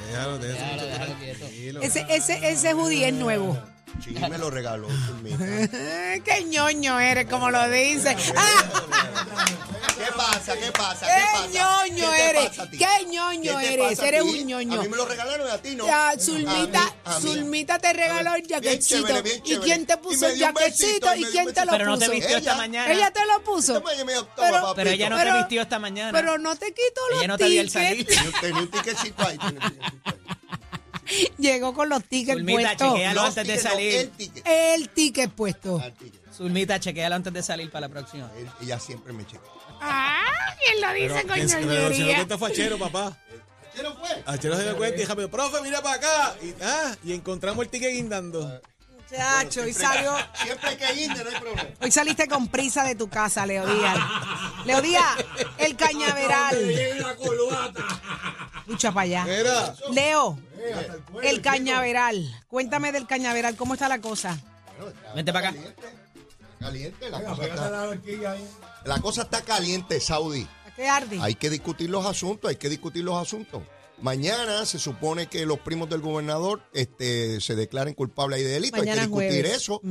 Déjalo, 0.09 0.37
déjalo, 0.39 0.87
tranquilo. 0.87 1.81
Ese, 1.81 2.05
ese, 2.09 2.49
ese 2.49 2.73
hoodie 2.73 3.07
es 3.07 3.13
nuevo. 3.13 3.57
Sí, 4.03 4.11
me 4.29 4.37
lo 4.37 4.49
regaló 4.49 4.87
Zulmita. 5.05 5.37
Qué 6.23 6.45
ñoño 6.47 6.99
eres, 6.99 7.27
como 7.29 7.51
lo 7.51 7.69
dice. 7.69 8.15
¿Qué 8.15 10.11
pasa? 10.15 10.55
¿Qué 10.57 10.71
pasa? 10.71 11.05
Qué 11.05 11.11
¿Qué 11.13 11.21
pasa? 11.33 11.47
ñoño 11.87 12.11
¿Qué 12.11 12.29
eres. 12.29 12.49
pasa 12.49 12.63
a 12.63 12.69
ti? 12.69 12.77
Qué 12.77 13.05
ñoño 13.09 13.59
¿Qué 13.59 13.73
eres. 13.73 13.89
pasa 13.89 14.03
a 14.03 14.07
Eres 14.07 14.23
ti? 14.23 14.29
un 14.29 14.47
ñoño. 14.47 14.79
A 14.79 14.83
mí 14.83 14.89
me 14.89 14.97
lo 14.97 15.05
regalaron 15.05 15.47
y 15.47 15.51
a 15.51 15.61
ti 15.61 15.75
no. 15.75 15.85
Ya, 15.85 16.13
Zulmita, 16.19 16.93
a 17.15 17.19
mí. 17.19 17.27
Zulmita 17.27 17.79
te 17.79 17.93
regaló 17.93 18.35
el 18.35 18.41
Bien 18.43 18.53
jaquetcito. 18.63 19.07
chévere, 19.07 19.21
bien 19.21 19.41
¿Y 19.45 19.57
quién 19.57 19.85
te 19.85 19.97
puso 19.97 20.27
el 20.27 20.39
jaquetito? 20.39 21.15
y 21.15 21.19
¿Y 21.19 21.21
me 21.23 21.31
dio 21.31 21.31
quién 21.31 21.53
te 21.53 21.65
lo 21.65 21.71
besito. 21.71 21.71
Pero 21.71 21.85
no 21.85 21.97
te 21.97 22.05
puso? 22.05 22.11
vistió 22.15 22.37
esta 22.37 22.49
Ella. 22.51 22.57
mañana. 22.57 22.91
Ella 22.93 23.11
te 23.11 23.25
lo 23.25 23.43
puso. 23.43 23.73
Toma, 23.81 23.91
Pero- 23.95 24.25
papito. 24.53 24.75
Pero 24.75 24.89
ella 24.89 25.09
no 25.09 25.17
te 25.17 25.31
vistió 25.33 25.61
esta 25.61 25.79
mañana. 25.79 26.11
Pero 26.11 26.37
no 26.37 26.55
te 26.55 26.67
quito 26.67 27.01
los 27.11 27.19
Ella 27.19 27.27
no 27.27 27.37
te 27.37 27.45
dio 27.45 27.61
el 27.61 27.69
salir. 27.69 28.05
tickets. 28.07 28.41
Tenía 28.41 28.61
un- 28.61 28.71
tiquecito 28.71 29.27
ahí. 29.27 29.37
Llegó 31.37 31.73
con 31.73 31.89
los 31.89 32.03
tickets 32.05 32.37
Zulmita, 32.37 32.77
puestos. 32.77 33.13
Los 33.13 33.25
antes 33.25 33.35
de 33.35 33.41
tickets, 33.43 33.63
no, 33.65 33.69
salir. 33.71 33.95
el 33.95 34.09
ticket. 34.11 34.47
El 34.47 34.89
ticket 34.89 35.31
puesto. 35.31 35.79
Ah, 35.81 35.87
el 35.87 35.93
ticket. 35.93 36.21
Zulmita, 36.33 36.79
chequealo 36.79 37.15
antes 37.15 37.33
de 37.33 37.43
salir 37.43 37.69
para 37.69 37.87
la 37.87 37.93
próxima. 37.93 38.31
Él- 38.37 38.49
Ella 38.61 38.79
siempre 38.79 39.11
me 39.11 39.25
checa. 39.27 39.43
Ah, 39.81 40.23
¿quién 40.63 40.79
lo 40.81 40.93
dice 40.93 41.27
con 41.27 41.35
Pero 41.37 41.49
si 41.49 41.55
no 41.55 41.61
ñoñería? 41.73 42.15
cuenta 42.15 42.37
fue 42.37 42.51
Achero, 43.81 43.95
papá. 43.95 44.07
¿Qué 44.07 44.13
no 44.13 44.23
fue? 44.23 44.23
Achero 44.25 44.57
se 44.57 44.63
dio 44.63 44.77
cuenta 44.77 44.97
y 44.97 44.99
dijo, 44.99 45.29
profe, 45.29 45.61
mira 45.61 45.81
para 45.81 45.95
acá. 45.95 46.35
Y, 46.41 46.53
ah, 46.61 46.95
y 47.03 47.13
encontramos 47.13 47.63
el 47.65 47.69
ticket 47.69 47.91
guindando. 47.91 48.61
Muchacho, 49.11 49.63
hoy 49.63 49.73
salió. 49.73 50.15
Siempre 50.43 50.77
que 50.77 50.93
guinde, 50.93 51.23
no 51.23 51.29
hay 51.29 51.35
problema. 51.35 51.69
Hoy 51.81 51.91
saliste 51.91 52.27
con 52.27 52.47
prisa 52.47 52.83
de 52.83 52.95
tu 52.95 53.09
casa, 53.09 53.45
Leo 53.45 53.65
Díaz. 53.65 53.97
Leo 54.65 54.81
Díaz, 54.81 55.17
el 55.57 55.75
cañaveral. 55.75 56.55
Escucha 58.59 58.91
para 58.91 59.01
allá. 59.01 59.25
Mira. 59.25 59.75
Leo, 59.91 60.39
el 61.23 61.41
cañaveral. 61.41 62.41
Cuéntame 62.47 62.91
del 62.91 63.05
cañaveral, 63.05 63.55
¿cómo 63.57 63.73
está 63.73 63.89
la 63.89 63.99
cosa? 63.99 64.39
Vente 65.13 65.33
para 65.33 65.49
acá. 65.49 65.59
Caliente, 66.59 67.09
la 67.09 67.21
cosa 67.23 67.45
está. 67.45 67.95
La 68.85 68.99
cosa 68.99 69.21
está 69.23 69.41
caliente, 69.41 69.99
Saudi. 69.99 70.47
¿A 70.81 70.99
qué 70.99 71.05
arde? 71.05 71.17
Hay 71.21 71.35
que 71.35 71.49
discutir 71.49 71.89
los 71.89 72.05
asuntos, 72.05 72.49
hay 72.49 72.55
que 72.55 72.69
discutir 72.69 73.03
los 73.03 73.15
asuntos. 73.15 73.61
Mañana 74.01 74.65
se 74.65 74.79
supone 74.79 75.27
que 75.27 75.45
los 75.45 75.59
primos 75.59 75.87
del 75.87 76.01
gobernador 76.01 76.63
este, 76.73 77.39
se 77.39 77.55
declaren 77.55 77.93
culpables 77.93 78.37
ahí 78.39 78.43
de 78.43 78.49
delito. 78.49 78.77
Mañana 78.77 79.03
hay 79.03 79.07
que 79.09 79.15
discutir 79.15 79.41
jueves. 79.43 79.55
eso. 79.61 79.81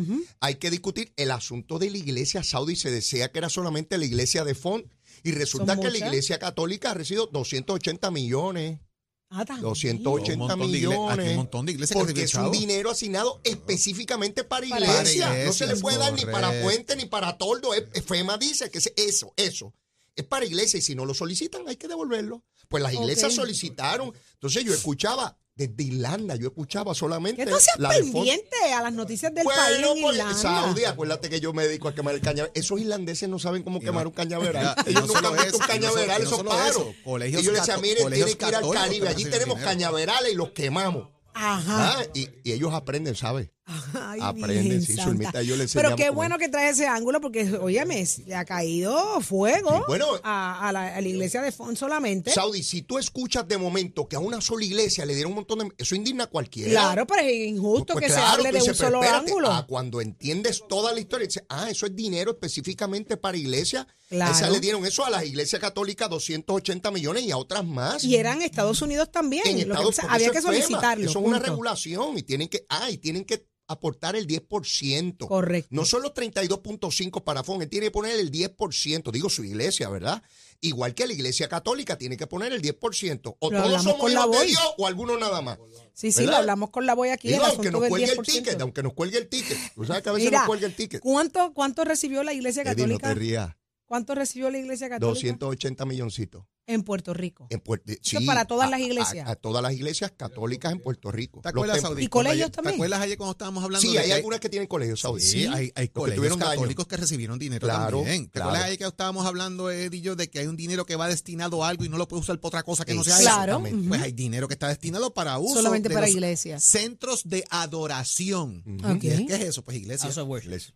Hay 0.41 0.55
que 0.57 0.71
discutir 0.71 1.13
el 1.17 1.31
asunto 1.31 1.79
de 1.79 1.91
la 1.91 1.99
iglesia 1.99 2.43
saudí. 2.43 2.75
Se 2.75 2.91
decía 2.91 3.31
que 3.31 3.39
era 3.39 3.49
solamente 3.49 3.99
la 3.99 4.05
iglesia 4.07 4.43
de 4.45 4.57
Font. 4.57 4.85
Y 5.23 5.31
resulta 5.33 5.79
que 5.79 5.91
la 5.91 5.99
iglesia 5.99 6.39
católica 6.41 6.91
ha 6.91 6.95
recibido 6.95 7.27
280 7.27 8.11
millones. 8.11 8.81
Ah, 9.29 9.45
también. 9.45 9.63
280 9.63 10.33
Un 10.33 10.39
montón 10.41 10.59
de 10.59 10.67
igle- 10.67 10.89
millones. 10.89 11.19
hay 11.27 11.31
un 11.31 11.37
montón 11.37 11.67
de 11.67 11.73
iglesias 11.73 11.97
que 11.97 12.05
Porque 12.05 12.23
es 12.25 12.35
un 12.35 12.51
dinero 12.51 12.91
asignado 12.91 13.41
específicamente 13.45 14.43
para 14.43 14.67
Para 14.69 14.81
iglesia. 14.87 15.27
iglesias, 15.29 15.47
no 15.47 15.53
se 15.53 15.67
le 15.69 15.77
puede 15.77 15.99
dar 15.99 16.13
ni 16.15 16.25
para 16.25 16.51
puente 16.63 16.97
ni 16.97 17.05
para 17.07 17.39
toldo. 17.39 17.75
Es- 17.75 18.05
FEMA 18.05 18.39
dice 18.39 18.71
que 18.73 18.79
es 18.79 18.93
eso, 18.97 19.33
eso. 19.37 19.73
Es 20.17 20.25
para 20.25 20.45
iglesia 20.45 20.79
y 20.79 20.83
si 20.83 20.95
no 20.95 21.05
lo 21.07 21.15
solicitan 21.15 21.63
hay 21.69 21.77
que 21.77 21.89
devolverlo. 21.89 22.43
Pues 22.69 22.83
las 22.83 22.93
iglesias 22.95 23.35
solicitaron. 23.35 24.13
Entonces 24.35 24.65
yo 24.65 24.73
escuchaba 24.75 25.37
desde 25.55 25.83
Irlanda, 25.83 26.37
yo 26.37 26.49
escuchaba 26.49 26.95
solamente 26.95 27.45
¿Qué 27.45 27.51
tú 27.51 27.59
seas 27.59 27.79
la 27.79 27.91
pendiente 27.91 28.57
a 28.75 28.83
las 28.83 28.93
noticias 28.95 29.35
del 29.35 29.45
Bueno, 29.45 29.61
país 29.61 29.77
en 29.79 30.03
pues, 30.03 30.17
Irlanda? 30.17 30.39
Saudi, 30.39 30.85
acuérdate 30.85 31.29
que 31.29 31.41
yo 31.41 31.53
me 31.53 31.67
dedico 31.67 31.89
a 31.89 31.95
quemar 31.95 32.15
el 32.15 32.21
cañaveral. 32.23 32.51
Esos 32.55 32.81
irlandeses 32.81 33.29
no 33.29 33.39
saben 33.39 33.63
cómo 33.63 33.79
Y 33.79 33.81
quemar 33.83 34.05
no- 34.05 34.11
un 34.11 34.15
cañaveral. 34.15 34.75
Y 34.87 34.91
Ellos 34.91 35.07
no 35.09 35.15
nunca 35.15 35.29
han 35.29 35.35
visto 35.37 35.57
un 35.57 35.61
no 35.63 35.67
cañaveral, 35.67 36.23
no 36.23 36.29
esos 36.29 36.43
paros. 36.45 36.85
y 37.05 37.31
yo 37.43 37.53
les 37.53 37.61
decía, 37.61 37.77
miren, 37.79 38.11
tienen 38.11 38.35
que 38.37 38.49
ir 38.49 38.55
al 38.57 38.71
Caribe. 38.71 39.09
Allí 39.09 39.25
tenemos 39.25 39.57
dinero. 39.57 39.65
cañaverales 39.71 40.33
y 40.33 40.37
los 40.37 40.51
quemamos. 40.53 41.09
Ajá. 41.35 41.99
Ah, 41.99 42.05
y, 42.15 42.29
y 42.43 42.53
ellos 42.53 42.73
aprenden, 42.73 43.15
¿sabes? 43.15 43.51
Ay, 43.95 44.21
Aprenden, 44.23 44.83
sí. 44.83 44.97
Zulmita, 44.97 45.43
yo 45.43 45.57
le 45.57 45.67
Pero 45.69 45.97
qué 45.97 46.11
bueno 46.11 46.39
que 46.39 46.49
trae 46.49 46.71
ese 46.71 46.87
ángulo 46.87 47.21
porque, 47.21 47.53
óyeme, 47.55 48.07
le 48.27 48.35
ha 48.35 48.45
caído 48.45 49.21
fuego 49.21 49.71
Sí, 49.79 49.83
bueno. 49.89 50.07
a, 50.23 50.69
a 50.69 50.73
la, 50.73 50.95
a 50.97 51.01
la 51.01 51.09
iglesia 51.09 51.41
de 51.43 51.53
Font 51.53 51.77
solamente. 51.77 52.31
Saudi, 52.33 52.63
si 52.63 52.83
tú 52.83 52.99
escuchas 52.99 53.47
de 53.47 53.59
momento 53.59 54.09
que 54.09 54.17
a 54.17 54.19
una 54.19 54.41
sola 54.41 54.65
iglesia 54.65 55.05
le 55.07 55.15
dieron 55.15 55.33
un 55.33 55.37
montón 55.37 55.59
de... 55.61 55.69
Eso 55.79 55.95
indigna 55.95 56.25
a 56.25 56.27
cualquiera. 56.27 56.71
Claro, 56.71 57.07
pero 57.07 57.23
es 57.23 57.47
injusto 57.49 57.95
Pues 57.95 58.07
que 58.07 58.13
claro, 58.13 58.27
se 58.27 58.33
hable 58.33 58.53
de 58.53 58.59
un 58.59 58.63
dices, 58.65 58.77
solo 58.77 59.03
espérate, 59.03 59.29
ángulo. 59.31 59.51
ah, 59.53 59.67
cuando 59.69 60.01
entiendes 60.01 60.63
toda 60.69 60.93
la 60.93 61.01
historia, 61.01 61.27
dices, 61.27 61.45
ah, 61.49 61.69
eso 61.71 61.87
es 61.87 61.95
dinero 61.95 62.33
específicamente 62.33 63.17
para 63.17 63.37
iglesia. 63.37 63.87
Claro. 64.09 64.33
Esa 64.33 64.51
le 64.51 64.59
dieron 64.61 64.85
eso 64.85 65.05
a 65.05 65.11
las 65.11 65.25
iglesias 65.25 65.61
católicas, 65.61 66.11
280 66.11 66.91
millones 66.91 67.23
y 67.23 67.31
a 67.31 67.37
otras 67.37 67.65
más. 67.65 68.03
Y 68.03 68.17
eran 68.17 68.43
Estados 68.43 68.83
Unidos 68.83 69.11
también. 69.13 69.47
en 69.47 69.57
que 69.57 69.63
Estados 69.63 69.99
había 70.09 70.31
que 70.31 70.43
solicitarlo. 70.43 71.09
Eso 71.09 71.21
es 71.21 71.25
una 71.25 71.39
regulación 71.39 72.19
y 72.19 72.23
tienen 72.23 72.49
que, 72.49 72.65
ah, 72.69 72.91
y 72.91 72.99
tienen 72.99 73.25
que 73.25 73.47
aportar 73.71 74.17
el 74.17 74.27
10%. 74.27 75.29
Correcto. 75.29 75.69
No 75.71 75.85
son 75.85 76.03
los 76.03 76.13
32.5 76.13 77.23
para 77.23 77.45
FON, 77.45 77.63
él 77.63 77.69
tiene 77.69 77.87
que 77.87 77.91
poner 77.93 78.19
el 78.19 78.31
10%, 78.33 79.13
digo 79.13 79.31
su 79.31 79.45
iglesia, 79.45 79.89
¿verdad? 79.89 80.23
Igual 80.61 80.95
que 80.95 81.07
la 81.07 81.13
iglesia 81.13 81.49
católica 81.49 81.97
tiene 81.97 82.17
que 82.17 82.27
poner 82.27 82.53
el 82.53 82.61
10%. 82.61 83.37
O 83.39 83.51
Lo 83.51 83.63
todos 83.63 83.83
somos 83.83 84.13
hijos 84.13 84.41
de. 84.41 84.47
Dios 84.47 84.75
o 84.77 84.87
algunos 84.87 85.19
nada 85.19 85.41
más. 85.41 85.59
Sí, 85.95 86.11
sí, 86.13 86.21
¿verdad? 86.21 86.33
lo 86.33 86.37
hablamos 86.39 86.71
con 86.71 86.85
la 86.85 86.95
voy 86.95 87.11
aquí. 87.11 87.29
Digo, 87.29 87.45
el 87.45 87.51
aunque 87.51 87.71
nos 87.71 87.87
cuelgue 87.89 88.13
el 88.13 88.19
10%. 88.19 88.25
ticket, 88.25 88.61
aunque 88.61 88.83
nos 88.83 88.93
cuelgue 88.93 89.19
el 89.19 89.29
ticket. 89.29 89.59
Tú 89.75 89.85
sabes 89.85 90.03
que 90.03 90.09
a 90.09 90.13
veces 90.13 90.29
Mira, 90.29 90.39
nos 90.41 90.47
cuelga 90.49 90.67
el 90.67 90.75
ticket. 90.75 91.01
¿Cuánto, 91.01 91.55
¿Cuánto 91.55 91.85
recibió 91.85 92.23
la 92.23 92.33
iglesia 92.33 92.63
Eddie, 92.63 92.87
no 92.87 92.99
católica? 92.99 93.09
te 93.09 93.15
rías. 93.15 93.57
¿Cuánto 93.91 94.15
recibió 94.15 94.49
la 94.51 94.59
iglesia 94.59 94.89
católica 94.89 95.15
280 95.33 95.85
milloncitos. 95.85 96.45
en 96.69 96.85
Puerto 96.85 97.13
Rico? 97.13 97.49
En 97.51 97.59
Puerto, 97.59 97.91
Eso 97.91 98.21
es 98.21 98.25
para 98.25 98.45
todas 98.45 98.69
a- 98.69 98.71
las 98.71 98.79
iglesias. 98.79 99.29
A, 99.29 99.35
todas 99.35 99.61
las 99.65 99.73
iglesias 99.73 100.13
católicas 100.17 100.71
en 100.71 100.79
Puerto 100.81 101.11
Rico. 101.11 101.41
¿Te 101.41 101.49
Los 101.49 101.55
acuerdas. 101.65 101.81
Saudi? 101.81 102.05
¿Y 102.05 102.07
colegios 102.07 102.37
ayer- 102.45 102.51
también? 102.53 102.75
¿Te 102.75 102.77
acuerdas 102.77 103.01
ayer 103.01 103.17
cuando 103.17 103.33
estábamos 103.33 103.65
hablando 103.65 103.81
Sí, 103.89 103.93
de 103.95 103.99
hay 103.99 104.07
que 104.07 104.13
algunas 104.13 104.39
que 104.39 104.49
tienen 104.49 104.69
colegios, 104.69 105.01
Saudi. 105.01 105.23
Sí, 105.23 105.47
hay, 105.47 105.73
hay 105.75 105.89
colegios 105.89 106.39
daño. 106.39 106.51
católicos 106.53 106.87
que 106.87 106.97
recibieron 106.99 107.41
dinero 107.41 107.67
Claro, 107.67 107.97
también. 107.99 108.27
¿Te 108.27 108.31
claro. 108.31 108.51
acuerdas 108.51 108.67
ayer 108.69 108.79
que 108.79 108.85
estábamos 108.87 109.27
hablando, 109.27 109.69
Ed 109.73 109.93
y 109.93 110.01
yo, 110.03 110.15
de 110.15 110.31
que 110.31 110.39
hay 110.39 110.47
un 110.47 110.57
dinero 110.57 110.87
que 110.87 110.95
va 110.95 111.09
destinado 111.09 111.65
a 111.65 111.69
algo 111.71 111.85
y 111.85 111.89
no 111.89 111.99
lo 111.99 112.07
puede 112.07 112.21
usar 112.21 112.39
para 112.39 112.47
otra 112.49 112.63
cosa 112.63 112.85
que 112.85 112.95
no 112.95 113.03
sea 113.03 113.15
eso? 113.17 113.23
Claro. 113.25 113.55
Exactamente. 113.57 113.89
Pues 113.89 114.03
hay 114.03 114.13
dinero 114.13 114.47
que 114.47 114.55
está 114.55 114.69
destinado 114.69 115.13
para 115.13 115.37
uso 115.41 115.57
Solamente 115.57 115.89
de 115.89 115.95
para 115.97 116.07
los 116.07 116.15
iglesias. 116.15 116.63
Centros 116.63 117.23
de 117.29 117.45
adoración. 117.51 118.63
Ok. 118.85 119.03
¿Y 119.03 119.09
es- 119.09 119.21
¿Qué 119.27 119.35
es 119.35 119.41
eso? 119.41 119.65
Pues 119.65 119.77
iglesia. 119.77 120.05
House 120.07 120.19
of 120.19 120.29
worship. 120.29 120.47
Iglesia. 120.51 120.75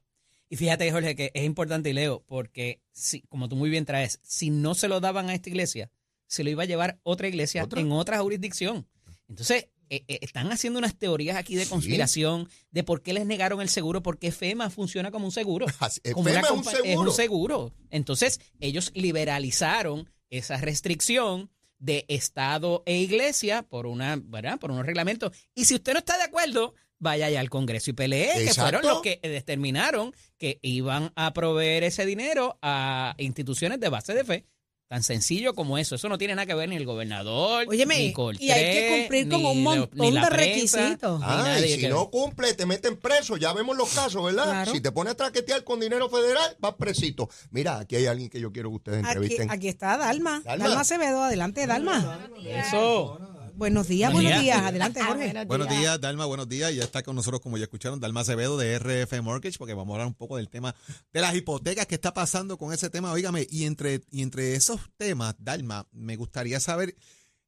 Y 0.55 0.57
fíjate, 0.57 0.93
Jorge, 0.93 1.17
que 1.17 1.33
es 1.35 1.43
importante, 1.43 1.91
y 1.91 1.95
leo, 1.95 2.23
porque 2.29 2.81
si, 2.93 3.23
como 3.23 3.49
tú 3.49 3.57
muy 3.57 3.71
bien 3.71 3.85
traes, 3.85 4.21
si 4.23 4.51
no 4.51 4.77
se 4.77 4.87
lo 4.87 5.01
daban 5.01 5.29
a 5.29 5.35
esta 5.35 5.49
iglesia, 5.49 5.91
se 6.29 6.45
lo 6.45 6.51
iba 6.51 6.63
a 6.63 6.67
llevar 6.67 7.01
otra 7.03 7.27
iglesia 7.27 7.65
¿Otra? 7.65 7.81
en 7.81 7.91
otra 7.91 8.21
jurisdicción. 8.21 8.87
Entonces, 9.29 9.67
eh, 9.91 10.05
eh, 10.07 10.21
están 10.23 10.53
haciendo 10.53 10.79
unas 10.79 10.95
teorías 10.95 11.37
aquí 11.37 11.57
de 11.57 11.67
conspiración 11.67 12.49
de 12.71 12.85
por 12.85 13.03
qué 13.03 13.13
les 13.13 13.27
negaron 13.27 13.63
el 13.63 13.69
seguro, 13.69 14.01
porque 14.05 14.31
FEMA 14.31 14.71
funciona 14.71 15.11
como 15.11 15.25
un 15.25 15.33
seguro. 15.33 15.67
Como 16.15 16.29
FEMA 16.29 16.53
un 16.53 16.63
seguro. 16.63 16.85
Es 16.85 16.97
un 16.99 17.13
seguro. 17.13 17.75
Entonces, 17.91 18.41
ellos 18.61 18.93
liberalizaron 18.95 20.09
esa 20.31 20.59
restricción 20.59 21.51
de 21.81 22.05
Estado 22.07 22.85
e 22.87 22.99
Iglesia 22.99 23.63
por 23.63 23.87
una, 23.87 24.23
¿verdad? 24.23 24.61
Por 24.61 24.71
unos 24.71 24.87
reglamentos. 24.87 25.33
Y 25.53 25.65
si 25.65 25.75
usted 25.75 25.95
no 25.95 25.99
está 25.99 26.17
de 26.17 26.23
acuerdo, 26.23 26.75
vaya 27.05 27.27
allá 27.27 27.39
al 27.39 27.51
Congreso 27.51 27.91
y 27.91 27.93
pelee, 27.93 28.45
que 28.47 28.53
fueron 28.55 28.83
los 28.83 29.01
que 29.01 29.21
determinaron 29.23 30.13
que 30.39 30.59
iban 30.63 31.13
a 31.15 31.33
proveer 31.33 31.85
ese 31.85 32.05
dinero 32.05 32.59
a 32.63 33.15
instituciones 33.19 33.79
de 33.79 33.89
base 33.89 34.15
de 34.15 34.25
fe. 34.25 34.45
Tan 34.87 35.03
sencillo 35.03 35.55
como 35.55 35.79
eso. 35.79 35.95
Eso 35.95 36.09
no 36.11 36.19
tiene 36.19 36.35
nada 36.35 36.45
que 36.47 36.55
ver 36.55 36.69
ni 36.69 36.77
el 36.77 36.85
gobernador, 36.85 37.67
Óyeme, 37.69 37.97
ni 37.99 38.05
y 38.07 38.13
Coltré, 38.13 38.53
hay 38.53 38.65
que 38.75 38.99
cumplir 39.01 39.29
con 39.31 39.41
ni 39.41 39.47
un 39.51 39.63
montón 39.63 40.15
de 40.15 40.31
requisitos. 40.31 41.21
Ah, 41.25 41.57
y 41.59 41.69
si 41.69 41.81
que- 41.81 41.89
no 41.89 42.11
cumple, 42.11 42.53
te 42.53 42.67
meten 42.67 42.97
preso. 42.99 43.37
Ya 43.39 43.53
vemos 43.55 43.77
los 43.79 43.93
casos, 43.95 44.23
¿verdad? 44.23 44.45
Claro. 44.45 44.73
Si 44.73 44.81
te 44.81 44.93
pones 44.93 45.15
a 45.15 45.17
traquetear 45.17 45.65
con 45.65 45.81
dinero 45.81 46.09
federal, 46.11 46.57
vas 46.61 46.75
presito. 46.75 47.31
Mira, 47.51 47.79
aquí 47.79 47.97
hay 47.97 48.07
alguien 48.07 48.29
que 48.29 48.39
yo 48.39 48.53
quiero 48.53 48.69
que 48.71 48.77
ustedes 48.77 48.99
Aquí, 49.05 49.09
entrevisten. 49.13 49.51
aquí 49.51 49.69
está 49.69 49.97
Dalma. 49.97 50.43
Dalma. 50.45 50.65
Dalma 50.67 50.81
Acevedo. 50.83 51.23
Adelante, 51.25 51.67
Dalma. 51.67 52.29
Eso. 52.45 53.19
Buenos 53.57 53.87
días, 53.89 54.13
Buenos 54.13 54.31
buenos 54.33 54.43
días. 54.43 54.57
días. 54.57 54.69
Adelante, 54.69 55.01
Jorge. 55.03 55.45
Buenos 55.47 55.69
días, 55.69 56.01
Dalma, 56.01 56.25
buenos 56.27 56.49
días. 56.49 56.75
Ya 56.75 56.83
está 56.83 57.03
con 57.03 57.15
nosotros, 57.15 57.41
como 57.41 57.57
ya 57.57 57.65
escucharon, 57.65 58.01
Dalma 58.01 58.21
Acevedo 58.21 58.57
de 58.59 58.75
RF 58.79 59.21
Mortgage, 59.23 59.59
porque 59.59 59.75
vamos 59.75 59.93
a 59.93 59.95
hablar 59.95 60.07
un 60.09 60.15
poco 60.15 60.37
del 60.37 60.49
tema 60.49 60.75
de 61.13 61.21
las 61.21 61.35
hipotecas, 61.37 61.87
qué 61.87 61.95
está 61.95 62.13
pasando 62.13 62.59
con 62.59 62.73
ese 62.73 62.91
tema. 62.91 63.13
Óigame, 63.13 63.47
y 63.49 63.65
entre, 63.65 64.03
y 64.11 64.23
entre 64.23 64.55
esos 64.57 64.81
temas, 64.97 65.37
Dalma, 65.39 65.87
me 65.93 66.17
gustaría 66.17 66.59
saber, 66.59 66.97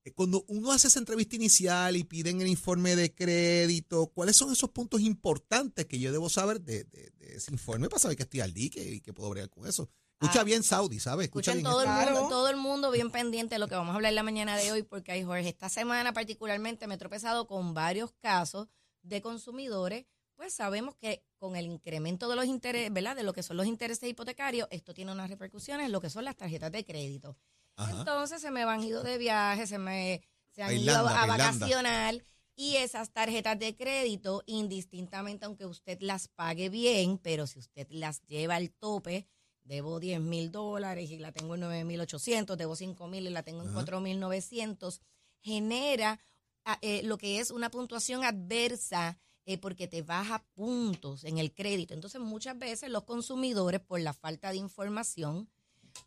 eh, 0.05 0.13
cuando 0.13 0.45
uno 0.49 0.71
hace 0.73 0.87
esa 0.89 1.01
entrevista 1.01 1.35
inicial 1.35 1.97
y 1.97 2.05
piden 2.05 2.41
el 2.41 2.47
informe 2.47 2.95
de 2.95 3.13
crédito, 3.13 4.07
¿cuáles 4.15 4.37
son 4.37 4.53
esos 4.53 4.71
puntos 4.71 5.01
importantes 5.01 5.87
que 5.87 5.99
yo 5.99 6.13
debo 6.13 6.29
saber 6.31 6.61
de, 6.61 6.85
de- 6.85 7.11
de 7.19 7.35
ese 7.37 7.53
informe 7.53 7.89
para 7.89 8.01
saber 8.01 8.17
que 8.17 8.23
estoy 8.23 8.41
al 8.41 8.55
dique 8.55 8.81
y 8.95 9.01
que 9.01 9.13
puedo 9.13 9.31
bregar 9.31 9.51
con 9.51 9.67
eso? 9.67 9.91
Escucha 10.21 10.41
Ah. 10.41 10.45
bien, 10.45 10.63
Saudi, 10.63 10.99
¿sabes? 10.99 11.27
Escucha 11.27 11.53
bien 11.53 11.65
todo 11.65 11.83
el 11.83 11.89
mundo, 11.89 12.29
todo 12.29 12.49
el 12.49 12.57
mundo 12.57 12.91
bien 12.91 13.11
pendiente 13.11 13.57
de 13.57 13.59
lo 13.59 13.69
que 13.69 13.75
vamos 13.75 13.93
a 13.93 13.97
hablar 13.97 14.13
la 14.15 14.23
mañana 14.23 14.57
de 14.57 14.73
hoy, 14.73 14.83
porque 14.83 15.13
hay 15.13 15.23
Jorge, 15.25 15.49
esta 15.49 15.69
semana 15.69 16.13
particularmente 16.15 16.87
me 16.87 16.95
he 16.95 16.99
tropezado 16.99 17.47
con 17.47 17.75
varios 17.75 18.13
casos 18.21 18.69
de 19.03 19.21
consumidores, 19.21 20.07
pues 20.35 20.55
sabemos 20.55 20.95
que 20.97 21.23
con 21.39 21.55
el 21.57 21.67
incremento 21.67 22.29
de 22.29 22.37
los 22.37 22.47
intereses, 22.47 22.93
¿verdad? 22.93 23.15
De 23.15 23.23
lo 23.25 23.33
que 23.35 23.43
son 23.43 23.57
los 23.59 23.67
intereses 23.67 24.09
hipotecarios, 24.09 24.69
esto 24.71 24.95
tiene 24.95 25.13
unas 25.13 25.29
repercusiones 25.29 25.87
en 25.87 25.93
lo 25.93 26.01
que 26.01 26.09
son 26.11 26.25
las 26.25 26.37
tarjetas 26.37 26.73
de 26.73 26.85
crédito. 26.85 27.37
Ajá. 27.77 27.91
Entonces 27.99 28.41
se 28.41 28.51
me 28.51 28.65
van 28.65 28.83
ido 28.83 29.03
de 29.03 29.19
viaje, 29.19 29.67
se 29.67 29.79
me 29.79 30.23
se 30.51 30.63
han 30.63 30.77
ido 30.79 30.97
a, 31.07 31.23
a 31.23 31.27
vacacionar. 31.27 32.23
Y 32.59 32.77
esas 32.77 33.11
tarjetas 33.13 33.59
de 33.59 33.77
crédito, 33.77 34.43
indistintamente, 34.47 35.45
aunque 35.45 35.67
usted 35.67 35.99
las 36.01 36.29
pague 36.29 36.71
bien, 36.71 37.19
pero 37.19 37.47
si 37.47 37.59
usted 37.59 37.87
las 37.91 38.23
lleva 38.23 38.55
al 38.57 38.71
tope, 38.73 39.27
debo 39.67 40.01
10 40.01 40.21
mil 40.21 40.51
dólares 40.51 41.11
y 41.11 41.19
la 41.19 41.33
tengo 41.33 41.55
en 41.55 41.61
9 41.61 41.85
mil 41.85 42.01
800, 42.01 42.57
debo 42.57 42.77
5 42.77 43.07
mil 43.09 43.27
y 43.27 43.31
la 43.31 43.43
tengo 43.43 43.63
en 43.63 43.69
Ajá. 43.69 43.75
4 43.75 44.01
mil 44.01 44.21
900, 44.21 45.01
genera 45.41 46.21
ah, 46.65 46.79
eh, 46.83 47.03
lo 47.03 47.19
que 47.19 47.41
es 47.41 47.51
una 47.51 47.71
puntuación 47.71 48.25
adversa 48.25 49.19
eh, 49.45 49.59
porque 49.59 49.87
te 49.87 50.03
baja 50.03 50.45
puntos 50.55 51.23
en 51.25 51.39
el 51.39 51.55
crédito. 51.55 51.95
Entonces, 51.95 52.21
muchas 52.21 52.59
veces 52.59 52.91
los 52.91 53.05
consumidores, 53.05 53.81
por 53.81 54.01
la 54.01 54.13
falta 54.13 54.51
de 54.51 54.57
información, 54.57 55.49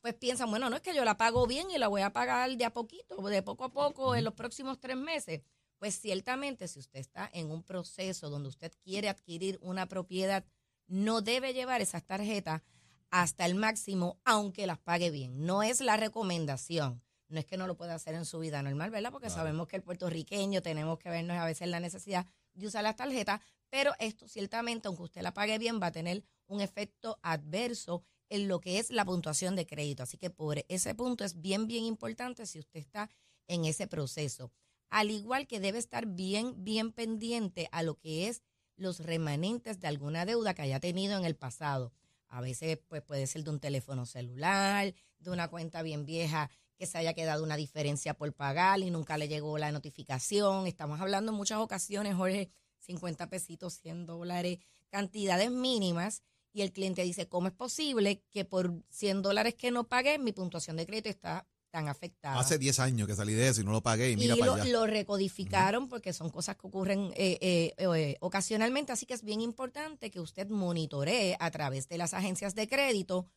pues 0.02 0.14
piensan, 0.14 0.50
bueno, 0.50 0.70
no 0.70 0.76
es 0.76 0.82
que 0.82 0.94
yo 0.94 1.06
la 1.06 1.18
pago 1.18 1.48
bien 1.48 1.72
y 1.72 1.78
la 1.78 1.88
voy 1.88 2.02
a 2.02 2.12
pagar 2.12 2.56
de 2.56 2.66
a 2.66 2.74
poquito, 2.74 3.16
de 3.22 3.42
poco 3.42 3.64
a 3.64 3.72
poco 3.72 4.16
en 4.16 4.24
los 4.26 4.34
próximos 4.34 4.80
tres 4.80 4.98
meses. 4.98 5.42
Pues 5.78 5.98
ciertamente, 5.98 6.68
si 6.68 6.80
usted 6.80 7.00
está 7.00 7.30
en 7.34 7.50
un 7.50 7.64
proceso 7.64 8.30
donde 8.30 8.50
usted 8.50 8.74
quiere 8.84 9.08
adquirir 9.08 9.58
una 9.62 9.88
propiedad, 9.88 10.46
no 10.88 11.22
debe 11.22 11.54
llevar 11.54 11.82
esas 11.82 12.06
tarjetas 12.06 12.62
hasta 13.12 13.46
el 13.46 13.56
máximo, 13.56 14.20
aunque 14.26 14.68
las 14.68 14.80
pague 14.80 15.12
bien. 15.12 15.46
No 15.46 15.64
es 15.64 15.82
la 15.82 15.98
recomendación. 15.98 17.02
No 17.28 17.40
es 17.40 17.46
que 17.46 17.58
no 17.58 17.68
lo 17.68 17.78
pueda 17.78 17.94
hacer 17.94 18.16
en 18.16 18.26
su 18.26 18.40
vida 18.40 18.64
normal, 18.64 18.90
¿verdad? 18.90 19.12
Porque 19.12 19.30
sabemos 19.30 19.68
que 19.68 19.76
el 19.76 19.84
puertorriqueño 19.84 20.64
tenemos 20.64 20.98
que 20.98 21.10
vernos 21.10 21.38
a 21.38 21.46
veces 21.46 21.68
la 21.68 21.80
necesidad 21.80 22.26
de 22.56 22.68
usar 22.68 22.84
las 22.84 22.96
tarjetas, 22.96 23.40
pero 23.70 23.94
esto 24.00 24.28
ciertamente, 24.28 24.88
aunque 24.88 25.04
usted 25.04 25.22
la 25.22 25.34
pague 25.34 25.60
bien, 25.60 25.80
va 25.82 25.88
a 25.88 25.92
tener 25.92 26.24
un 26.48 26.60
efecto 26.60 27.20
adverso 27.22 28.04
en 28.30 28.48
lo 28.48 28.60
que 28.60 28.80
es 28.80 28.90
la 28.90 29.06
puntuación 29.06 29.56
de 29.56 29.68
crédito. 29.68 30.04
Así 30.04 30.18
que 30.18 30.32
por 30.32 30.66
ese 30.68 30.96
punto 30.96 31.24
es 31.24 31.40
bien, 31.40 31.68
bien 31.68 31.84
importante 31.84 32.48
si 32.48 32.60
usted 32.60 32.80
está 32.80 33.10
en 33.48 33.66
ese 33.66 33.88
proceso. 33.88 34.52
Al 34.90 35.12
igual 35.12 35.46
que 35.48 35.60
debe 35.60 35.78
estar 35.78 36.08
bien, 36.08 36.64
bien 36.64 36.92
pendiente 36.92 37.70
a 37.72 37.84
lo 37.84 37.96
que 37.96 38.28
es 38.28 38.42
los 38.76 39.00
remanentes 39.00 39.80
de 39.80 39.88
alguna 39.88 40.26
deuda 40.26 40.54
que 40.54 40.64
haya 40.64 40.80
tenido 40.80 41.18
en 41.18 41.26
el 41.26 41.36
pasado. 41.36 41.92
A 42.30 42.42
veces 42.42 42.80
pues, 42.88 43.02
puede 43.02 43.28
ser 43.28 43.44
de 43.44 43.50
un 43.50 43.60
teléfono 43.60 44.06
celular, 44.06 44.94
de 45.20 45.32
una 45.32 45.48
cuenta 45.50 45.82
bien 45.82 46.06
vieja 46.06 46.50
que 46.78 46.86
se 46.86 46.98
haya 46.98 47.14
quedado 47.14 47.44
una 47.44 47.58
diferencia 47.58 48.14
por 48.14 48.32
pagar 48.34 48.80
y 48.80 48.90
nunca 48.90 49.18
le 49.18 49.28
llegó 49.28 49.58
la 49.58 49.72
notificación. 49.72 50.66
Estamos 50.66 51.02
hablando 51.02 51.32
en 51.32 51.38
muchas 51.38 51.60
ocasiones, 51.60 52.16
Jorge, 52.16 52.50
50 52.80 53.30
pesitos, 53.30 53.74
100 53.74 54.06
dólares, 54.06 54.60
cantidades 54.90 55.52
mínimas. 55.52 56.24
Y 56.54 56.62
el 56.62 56.72
cliente 56.72 57.04
dice, 57.04 57.28
¿cómo 57.28 57.48
es 57.48 57.54
posible 57.54 58.24
que 58.32 58.46
por 58.46 58.82
100 58.90 59.22
dólares 59.22 59.56
que 59.56 59.72
no 59.72 59.90
pagué, 59.90 60.18
mi 60.20 60.32
puntuación 60.32 60.78
de 60.78 60.86
crédito 60.86 61.10
está 61.10 61.48
tan 61.70 61.88
afectada? 61.88 62.40
Hace 62.40 62.58
10 62.58 62.80
años 62.80 63.08
que 63.08 63.16
salí 63.16 63.34
de 63.34 63.48
eso 63.48 63.62
y 63.62 63.64
no 63.64 63.72
lo 63.72 63.82
pagué 63.82 64.12
y 64.12 64.18
mira 64.18 64.36
y 64.36 64.40
para 64.40 64.52
lo, 64.52 64.62
allá. 64.62 64.72
lo 64.72 64.88
recodificaron 64.88 65.88
porque 65.88 66.14
son 66.14 66.30
cosas 66.30 66.56
que 66.56 66.68
ocurren 66.68 67.12
eh, 67.16 67.38
eh, 67.42 67.74
eh, 67.78 68.18
ocasionalmente, 68.20 68.92
así 68.92 69.06
que 69.06 69.14
es 69.14 69.24
bien 69.24 69.42
importante 69.42 70.12
que 70.12 70.20
usted 70.20 70.48
monitoree 70.50 71.38
a 71.40 71.52
través 71.52 71.88
de 71.88 71.98
las 71.98 72.14
agencias 72.14 72.56
de 72.56 72.68
crédito 72.68 73.28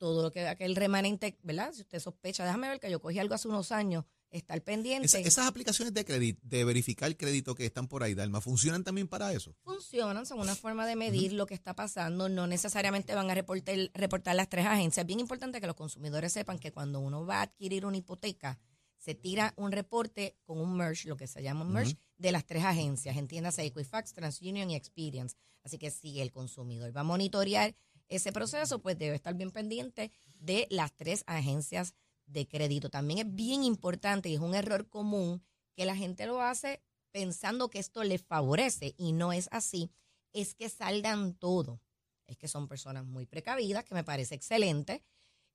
todo 0.00 0.22
lo 0.22 0.32
que 0.32 0.48
aquel 0.48 0.74
remanente, 0.76 1.38
¿verdad? 1.42 1.72
Si 1.74 1.82
usted 1.82 2.00
sospecha, 2.00 2.44
déjame 2.44 2.70
ver 2.70 2.80
que 2.80 2.90
yo 2.90 3.00
cogí 3.00 3.18
algo 3.18 3.34
hace 3.34 3.48
unos 3.48 3.70
años, 3.70 4.06
estar 4.30 4.60
pendiente. 4.62 5.06
Esa- 5.06 5.18
esas 5.20 5.46
aplicaciones 5.46 5.92
de 5.94 6.04
crédito, 6.04 6.40
de 6.44 6.64
verificar 6.64 7.16
crédito 7.16 7.54
que 7.54 7.66
están 7.66 7.88
por 7.88 8.02
ahí, 8.02 8.14
Dalma, 8.14 8.40
¿funcionan 8.40 8.84
también 8.84 9.08
para 9.08 9.32
eso? 9.32 9.54
funcionan, 9.64 10.26
son 10.26 10.40
una 10.40 10.54
forma 10.54 10.86
de 10.86 10.94
medir 10.96 11.32
lo 11.32 11.46
que 11.46 11.54
está 11.54 11.74
pasando, 11.74 12.28
no 12.28 12.46
necesariamente 12.46 13.14
van 13.14 13.30
a 13.30 13.34
reportar, 13.34 13.76
reportar 13.94 14.36
las 14.36 14.48
tres 14.48 14.66
agencias. 14.66 15.02
Es 15.04 15.06
bien 15.06 15.20
importante 15.20 15.60
que 15.60 15.66
los 15.66 15.76
consumidores 15.76 16.32
sepan 16.32 16.58
que 16.58 16.70
cuando 16.72 17.00
uno 17.00 17.24
va 17.26 17.38
a 17.38 17.42
adquirir 17.42 17.84
una 17.86 17.96
hipoteca, 17.96 18.58
se 18.98 19.14
tira 19.14 19.54
un 19.56 19.72
reporte 19.72 20.36
con 20.44 20.58
un 20.60 20.76
merge, 20.76 21.08
lo 21.08 21.16
que 21.16 21.26
se 21.26 21.42
llama 21.42 21.62
un 21.64 21.72
merge, 21.72 21.96
de 22.18 22.32
las 22.32 22.44
tres 22.46 22.64
agencias, 22.64 23.16
entiéndase 23.16 23.64
Equifax, 23.64 24.12
TransUnion 24.12 24.70
y 24.70 24.76
Experience. 24.76 25.36
Así 25.64 25.78
que 25.78 25.90
si 25.90 26.20
el 26.20 26.30
consumidor 26.32 26.94
va 26.94 27.00
a 27.00 27.04
monitorear 27.04 27.74
ese 28.08 28.30
proceso, 28.32 28.80
pues 28.80 28.98
debe 28.98 29.16
estar 29.16 29.34
bien 29.34 29.50
pendiente 29.52 30.10
de 30.34 30.66
las 30.70 30.92
tres 30.94 31.24
agencias 31.26 31.94
de 32.32 32.46
crédito. 32.46 32.90
También 32.90 33.18
es 33.18 33.34
bien 33.34 33.64
importante 33.64 34.28
y 34.28 34.34
es 34.34 34.40
un 34.40 34.54
error 34.54 34.88
común 34.88 35.42
que 35.74 35.84
la 35.84 35.96
gente 35.96 36.26
lo 36.26 36.40
hace 36.40 36.82
pensando 37.10 37.70
que 37.70 37.78
esto 37.78 38.04
le 38.04 38.18
favorece 38.18 38.94
y 38.96 39.12
no 39.12 39.32
es 39.32 39.48
así, 39.50 39.90
es 40.32 40.54
que 40.54 40.68
saldan 40.68 41.34
todo. 41.34 41.80
Es 42.26 42.36
que 42.36 42.48
son 42.48 42.68
personas 42.68 43.04
muy 43.04 43.26
precavidas, 43.26 43.84
que 43.84 43.94
me 43.94 44.04
parece 44.04 44.36
excelente, 44.36 45.02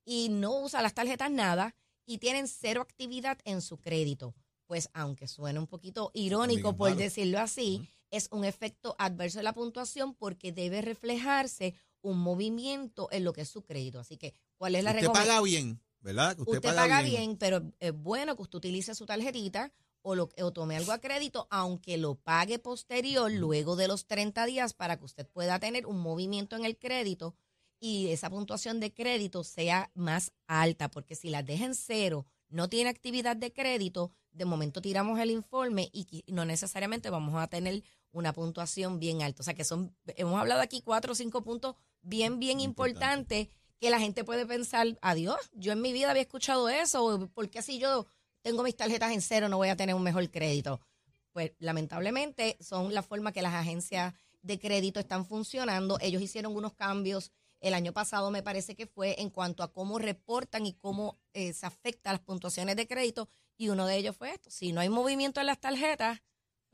y 0.04 0.28
no 0.28 0.58
usan 0.58 0.82
las 0.82 0.94
tarjetas 0.94 1.30
nada 1.30 1.74
y 2.04 2.18
tienen 2.18 2.48
cero 2.48 2.82
actividad 2.82 3.38
en 3.44 3.62
su 3.62 3.78
crédito. 3.78 4.34
Pues 4.66 4.90
aunque 4.92 5.28
suene 5.28 5.58
un 5.58 5.66
poquito 5.66 6.10
irónico 6.12 6.76
por 6.76 6.90
malo. 6.90 7.00
decirlo 7.00 7.38
así, 7.38 7.88
es 8.10 8.28
un 8.30 8.44
efecto 8.44 8.94
adverso 8.98 9.38
de 9.38 9.44
la 9.44 9.54
puntuación 9.54 10.14
porque 10.14 10.52
debe 10.52 10.82
reflejarse 10.82 11.74
un 12.02 12.18
movimiento 12.18 13.08
en 13.10 13.24
lo 13.24 13.32
que 13.32 13.42
es 13.42 13.48
su 13.48 13.62
crédito. 13.62 13.98
Así 13.98 14.16
que, 14.16 14.34
¿cuál 14.56 14.74
es 14.74 14.84
la 14.84 14.92
recomendación? 14.92 15.28
paga 15.28 15.42
bien, 15.42 15.80
¿verdad? 16.06 16.36
Que 16.36 16.42
Usted, 16.42 16.62
paga, 16.62 17.02
bien. 17.02 17.36
pero 17.36 17.62
es 17.80 17.92
bueno 17.92 18.36
que 18.36 18.42
usted 18.42 18.58
utilice 18.58 18.94
su 18.94 19.06
tarjetita 19.06 19.72
o, 20.02 20.14
lo, 20.14 20.28
o 20.40 20.52
tome 20.52 20.76
algo 20.76 20.92
a 20.92 21.00
crédito, 21.00 21.48
aunque 21.50 21.98
lo 21.98 22.14
pague 22.14 22.60
posterior, 22.60 23.30
luego 23.32 23.74
de 23.74 23.88
los 23.88 24.06
30 24.06 24.46
días, 24.46 24.72
para 24.72 24.98
que 24.98 25.04
usted 25.04 25.26
pueda 25.26 25.58
tener 25.58 25.84
un 25.84 25.98
movimiento 25.98 26.54
en 26.54 26.64
el 26.64 26.78
crédito 26.78 27.34
y 27.80 28.08
esa 28.08 28.30
puntuación 28.30 28.78
de 28.78 28.94
crédito 28.94 29.42
sea 29.42 29.90
más 29.94 30.32
alta, 30.46 30.88
porque 30.92 31.16
si 31.16 31.28
la 31.28 31.42
deja 31.42 31.64
en 31.64 31.74
cero, 31.74 32.24
no 32.48 32.68
tiene 32.68 32.88
actividad 32.88 33.36
de 33.36 33.52
crédito, 33.52 34.12
de 34.30 34.44
momento 34.44 34.80
tiramos 34.80 35.18
el 35.18 35.32
informe 35.32 35.90
y 35.92 36.22
no 36.28 36.44
necesariamente 36.44 37.10
vamos 37.10 37.34
a 37.34 37.48
tener 37.48 37.82
una 38.12 38.32
puntuación 38.32 39.00
bien 39.00 39.22
alta. 39.22 39.40
O 39.40 39.44
sea 39.44 39.54
que 39.54 39.64
son, 39.64 39.92
hemos 40.14 40.40
hablado 40.40 40.60
aquí 40.60 40.82
cuatro 40.82 41.12
o 41.12 41.16
cinco 41.16 41.42
puntos 41.42 41.74
bien, 42.00 42.38
bien 42.38 42.60
importantes 42.60 43.48
que 43.78 43.90
la 43.90 44.00
gente 44.00 44.24
puede 44.24 44.46
pensar, 44.46 44.98
adiós, 45.02 45.38
yo 45.52 45.72
en 45.72 45.82
mi 45.82 45.92
vida 45.92 46.10
había 46.10 46.22
escuchado 46.22 46.68
eso, 46.68 47.04
o 47.04 47.26
¿por 47.28 47.50
qué 47.50 47.62
si 47.62 47.78
yo 47.78 48.06
tengo 48.42 48.62
mis 48.62 48.76
tarjetas 48.76 49.12
en 49.12 49.20
cero 49.20 49.48
no 49.48 49.58
voy 49.58 49.68
a 49.68 49.76
tener 49.76 49.94
un 49.94 50.02
mejor 50.02 50.30
crédito? 50.30 50.80
Pues 51.32 51.52
lamentablemente 51.58 52.56
son 52.60 52.94
la 52.94 53.02
forma 53.02 53.32
que 53.32 53.42
las 53.42 53.54
agencias 53.54 54.14
de 54.42 54.58
crédito 54.58 55.00
están 55.00 55.26
funcionando. 55.26 55.98
Ellos 56.00 56.22
hicieron 56.22 56.56
unos 56.56 56.72
cambios 56.72 57.32
el 57.60 57.74
año 57.74 57.92
pasado, 57.92 58.30
me 58.30 58.42
parece 58.42 58.74
que 58.74 58.86
fue 58.86 59.20
en 59.20 59.30
cuanto 59.30 59.62
a 59.62 59.72
cómo 59.72 59.98
reportan 59.98 60.66
y 60.66 60.74
cómo 60.74 61.18
eh, 61.32 61.52
se 61.52 61.66
afecta 61.66 62.12
las 62.12 62.20
puntuaciones 62.20 62.76
de 62.76 62.86
crédito. 62.86 63.28
Y 63.58 63.70
uno 63.70 63.86
de 63.86 63.96
ellos 63.96 64.16
fue 64.16 64.30
esto. 64.30 64.50
Si 64.50 64.72
no 64.72 64.80
hay 64.80 64.88
movimiento 64.88 65.40
en 65.40 65.46
las 65.46 65.60
tarjetas, 65.60 66.20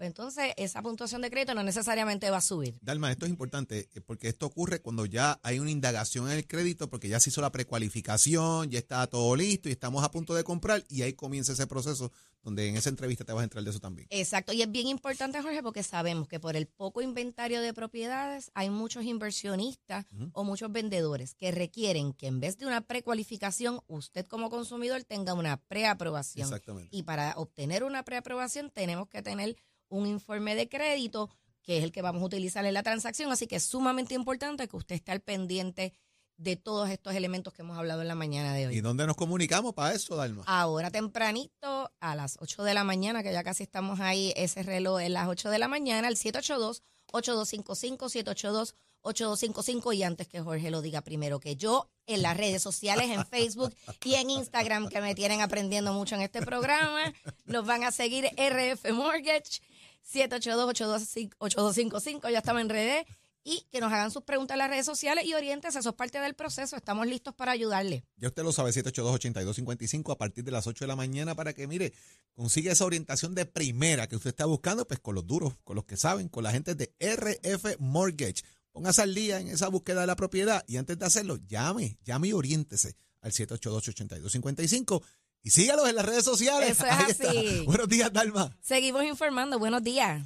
pues 0.03 0.09
entonces 0.09 0.53
esa 0.57 0.83
puntuación 0.83 1.23
de 1.23 1.31
crédito 1.31 1.55
no 1.55 1.63
necesariamente 1.63 2.29
va 2.29 2.39
a 2.39 2.41
subir. 2.41 2.77
Dalma, 2.83 3.13
esto 3.13 3.25
es 3.25 3.31
importante 3.31 3.89
eh, 3.95 4.01
porque 4.01 4.27
esto 4.27 4.47
ocurre 4.47 4.81
cuando 4.81 5.07
ya 5.07 5.39
hay 5.45 5.61
una 5.61 5.71
indagación 5.71 6.29
en 6.29 6.39
el 6.39 6.45
crédito, 6.45 6.91
porque 6.91 7.09
ya 7.09 7.21
se 7.21 7.31
hizo 7.31 7.41
la 7.41 7.53
precualificación, 7.53 8.69
ya 8.69 8.81
está 8.81 9.07
todo 9.07 9.37
listo 9.37 9.69
y 9.69 9.73
estamos 9.73 10.03
a 10.03 10.11
punto 10.11 10.35
de 10.35 10.43
comprar 10.43 10.85
y 10.89 11.03
ahí 11.03 11.13
comienza 11.13 11.53
ese 11.53 11.69
proceso 11.69 12.11
donde 12.43 12.69
en 12.69 12.77
esa 12.77 12.89
entrevista 12.89 13.25
te 13.25 13.33
vas 13.33 13.43
a 13.43 13.45
entrar 13.45 13.63
de 13.63 13.71
eso 13.71 13.79
también. 13.79 14.09
Exacto, 14.11 14.53
y 14.53 14.63
es 14.63 14.73
bien 14.73 14.89
importante, 14.89 15.41
Jorge, 15.41 15.63
porque 15.63 15.85
sabemos 15.85 16.27
que 16.27 16.41
por 16.41 16.57
el 16.57 16.67
poco 16.67 17.01
inventario 17.01 17.61
de 17.61 17.73
propiedades 17.73 18.51
hay 18.55 18.71
muchos 18.71 19.05
inversionistas 19.05 20.07
o 20.33 20.43
muchos 20.43 20.73
vendedores 20.73 21.37
que 21.37 21.53
requieren 21.53 22.13
que 22.13 22.27
en 22.27 22.41
vez 22.41 22.59
de 22.59 22.67
una 22.67 22.81
precualificación, 22.81 23.81
usted 23.87 24.27
como 24.27 24.51
consumidor 24.51 25.05
tenga 25.05 25.35
una 25.35 25.59
preaprobación. 25.59 26.49
Exactamente. 26.49 26.89
Y 26.91 27.05
para 27.05 27.35
obtener 27.37 27.85
una 27.85 28.03
preaprobación 28.03 28.71
tenemos 28.71 29.09
que 29.09 29.23
tener 29.23 29.57
un 29.93 30.07
informe 30.07 30.55
de 30.55 30.69
crédito 30.69 31.31
que 31.63 31.79
es 31.79 31.85
el 31.85 31.93
que 31.93 32.03
vamos 32.03 32.21
a 32.23 32.27
utilizar 32.27 32.65
en 32.65 32.75
la 32.75 32.83
transacción, 32.83 33.31
así 33.31 33.47
que 33.47 33.55
es 33.57 33.65
sumamente 33.65 34.15
importante 34.15 34.67
que 34.69 34.77
usted 34.77 34.97
esté 34.97 35.13
al 35.13 35.21
pendiente 35.21 35.93
de 36.37 36.57
todos 36.57 36.91
estos 36.91 37.15
elementos 37.15 37.53
que 37.53 37.63
hemos 37.63 37.79
hablado 37.79 38.03
en 38.03 38.09
la 38.09 38.17
mañana 38.17 38.53
de 38.55 38.67
hoy. 38.67 38.77
¿Y 38.77 38.81
dónde 38.81 39.07
nos 39.07 39.15
comunicamos 39.17 39.75
para 39.75 39.95
eso, 39.95 40.17
Dalma? 40.17 40.43
Ahora 40.47 40.91
tempranito, 40.91 41.93
a 42.01 42.17
las 42.17 42.37
8 42.41 42.65
de 42.65 42.75
la 42.75 42.83
mañana, 42.85 43.23
que 43.23 43.33
ya 43.33 43.45
casi 43.45 43.63
estamos 43.63 44.01
ahí, 44.01 44.33
ese 44.35 44.65
reloj 44.65 45.01
es 45.01 45.11
las 45.11 45.29
8 45.29 45.51
de 45.51 45.61
la 45.61 45.69
mañana, 45.69 46.09
al 46.09 46.17
782-8255, 46.17 48.75
782-8255. 49.05 49.95
Y 49.95 50.03
antes 50.03 50.27
que 50.27 50.41
Jorge 50.41 50.73
lo 50.73 50.83
diga 50.83 51.03
primero 51.03 51.39
que 51.39 51.55
yo, 51.55 51.89
en 52.07 52.23
las 52.23 52.37
redes 52.37 52.63
sociales, 52.63 53.09
en 53.11 53.25
Facebook 53.25 53.73
y 54.03 54.15
en 54.15 54.31
Instagram, 54.31 54.89
que 54.89 55.01
me 55.01 55.15
tienen 55.15 55.43
aprendiendo 55.43 55.93
mucho 55.93 56.17
en 56.17 56.23
este 56.23 56.43
programa, 56.43 57.13
nos 57.45 57.65
van 57.65 57.85
a 57.85 57.93
seguir 57.93 58.29
RF 58.37 58.91
Mortgage, 58.93 59.61
782-8255, 60.11 62.31
ya 62.31 62.39
estamos 62.39 62.63
en 62.63 62.69
redes. 62.69 63.05
Y 63.45 63.67
que 63.73 63.81
nos 63.81 63.93
hagan 63.93 64.13
sus 64.13 64.23
preguntas 64.23 64.55
en 64.55 64.61
las 64.61 64.71
redes 64.71 64.87
sociales 64.87 65.25
y 65.25 65.35
oriéntese, 65.35 65.81
eso 65.81 65.89
es 65.89 65.97
parte 65.97 66.21
del 66.21 66.35
proceso, 66.35 66.77
estamos 66.77 67.09
listos 67.09 67.35
para 67.35 67.51
ayudarle. 67.51 68.05
Ya 68.17 68.29
usted 68.29 68.45
lo 68.45 68.53
sabe, 68.53 68.71
782-8255 68.71 70.13
a 70.13 70.17
partir 70.17 70.45
de 70.45 70.53
las 70.53 70.69
8 70.69 70.85
de 70.85 70.87
la 70.87 70.95
mañana 70.95 71.35
para 71.35 71.53
que, 71.53 71.67
mire, 71.67 71.93
consiga 72.35 72.71
esa 72.71 72.85
orientación 72.85 73.35
de 73.35 73.45
primera 73.45 74.07
que 74.07 74.15
usted 74.15 74.31
está 74.31 74.47
buscando, 74.47 74.87
pues 74.87 75.01
con 75.01 75.17
los 75.17 75.27
duros, 75.27 75.55
con 75.65 75.75
los 75.75 75.87
que 75.87 75.97
saben, 75.97 76.29
con 76.29 76.45
la 76.45 76.53
gente 76.53 76.77
de 76.77 76.95
RF 77.01 77.81
Mortgage. 77.81 78.45
Póngase 78.71 79.03
al 79.03 79.13
día 79.13 79.41
en 79.41 79.49
esa 79.49 79.67
búsqueda 79.67 80.03
de 80.03 80.07
la 80.07 80.15
propiedad 80.15 80.63
y 80.69 80.77
antes 80.77 80.97
de 80.97 81.05
hacerlo, 81.05 81.37
llame, 81.49 81.99
llame 82.05 82.29
y 82.29 82.33
oriéntese 82.33 82.95
al 83.23 83.33
782-8255 83.33 85.03
Y 85.43 85.51
sígalos 85.51 85.89
en 85.89 85.97
las 85.97 86.05
redes 86.07 86.25
sociales. 86.25 86.71
Eso 86.71 86.87
es 86.87 86.93
Ahí 86.93 87.11
está. 87.11 87.31
así. 87.31 87.65
Buenos 87.67 87.89
días, 87.89 88.13
Dalma. 88.13 88.57
Seguimos 88.61 89.05
informando. 89.05 89.59
Buenos 89.59 89.83
días. 89.83 90.23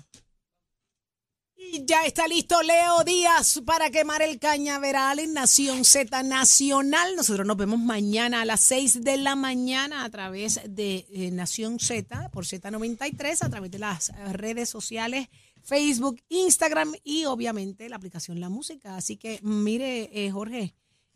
Y 1.58 1.86
ya 1.86 2.04
está 2.04 2.28
listo 2.28 2.62
Leo 2.62 3.02
Díaz 3.02 3.62
para 3.64 3.90
quemar 3.90 4.20
el 4.20 4.38
cañaveral 4.38 5.18
en 5.18 5.32
Nación 5.32 5.86
Z 5.86 6.22
Nacional. 6.22 7.16
Nosotros 7.16 7.46
nos 7.46 7.56
vemos 7.56 7.78
mañana 7.80 8.42
a 8.42 8.44
las 8.44 8.60
6 8.60 9.02
de 9.02 9.16
la 9.16 9.36
mañana 9.36 10.04
a 10.04 10.10
través 10.10 10.60
de 10.68 11.06
eh, 11.10 11.30
Nación 11.30 11.80
Z 11.80 12.28
por 12.28 12.44
Z93, 12.44 13.42
a 13.42 13.48
través 13.48 13.70
de 13.70 13.78
las 13.78 14.12
redes 14.32 14.68
sociales, 14.68 15.28
Facebook, 15.62 16.20
Instagram 16.28 16.92
y 17.02 17.24
obviamente 17.24 17.88
la 17.88 17.96
aplicación 17.96 18.38
La 18.38 18.50
Música. 18.50 18.94
Así 18.96 19.16
que 19.16 19.40
mire, 19.42 20.10
eh, 20.12 20.30
Jorge, 20.30 20.74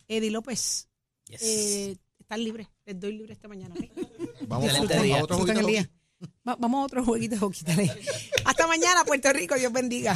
Eddie 0.09 0.31
López, 0.31 0.89
eh, 1.29 1.97
están 2.31 2.45
libres. 2.45 2.69
Les 2.87 3.01
doy 3.01 3.13
libre 3.19 3.33
esta 3.33 3.49
mañana. 3.49 3.75
¿ok? 3.75 3.85
Vamos 4.47 4.71
a- 4.73 4.79
a 4.79 5.23
otro 5.25 5.37
juguito 5.39 5.61
el 5.61 5.67
día. 5.67 5.91
Va- 6.47 6.57
vamos 6.57 6.83
a 6.83 6.85
otro 6.85 7.05
jueguito 7.05 7.35
de 7.35 7.41
hockey, 7.41 7.63
dale. 7.67 7.91
Hasta 8.45 8.67
mañana, 8.67 9.05
Puerto 9.05 9.33
Rico. 9.33 9.55
Dios 9.57 9.73
bendiga. 9.73 10.15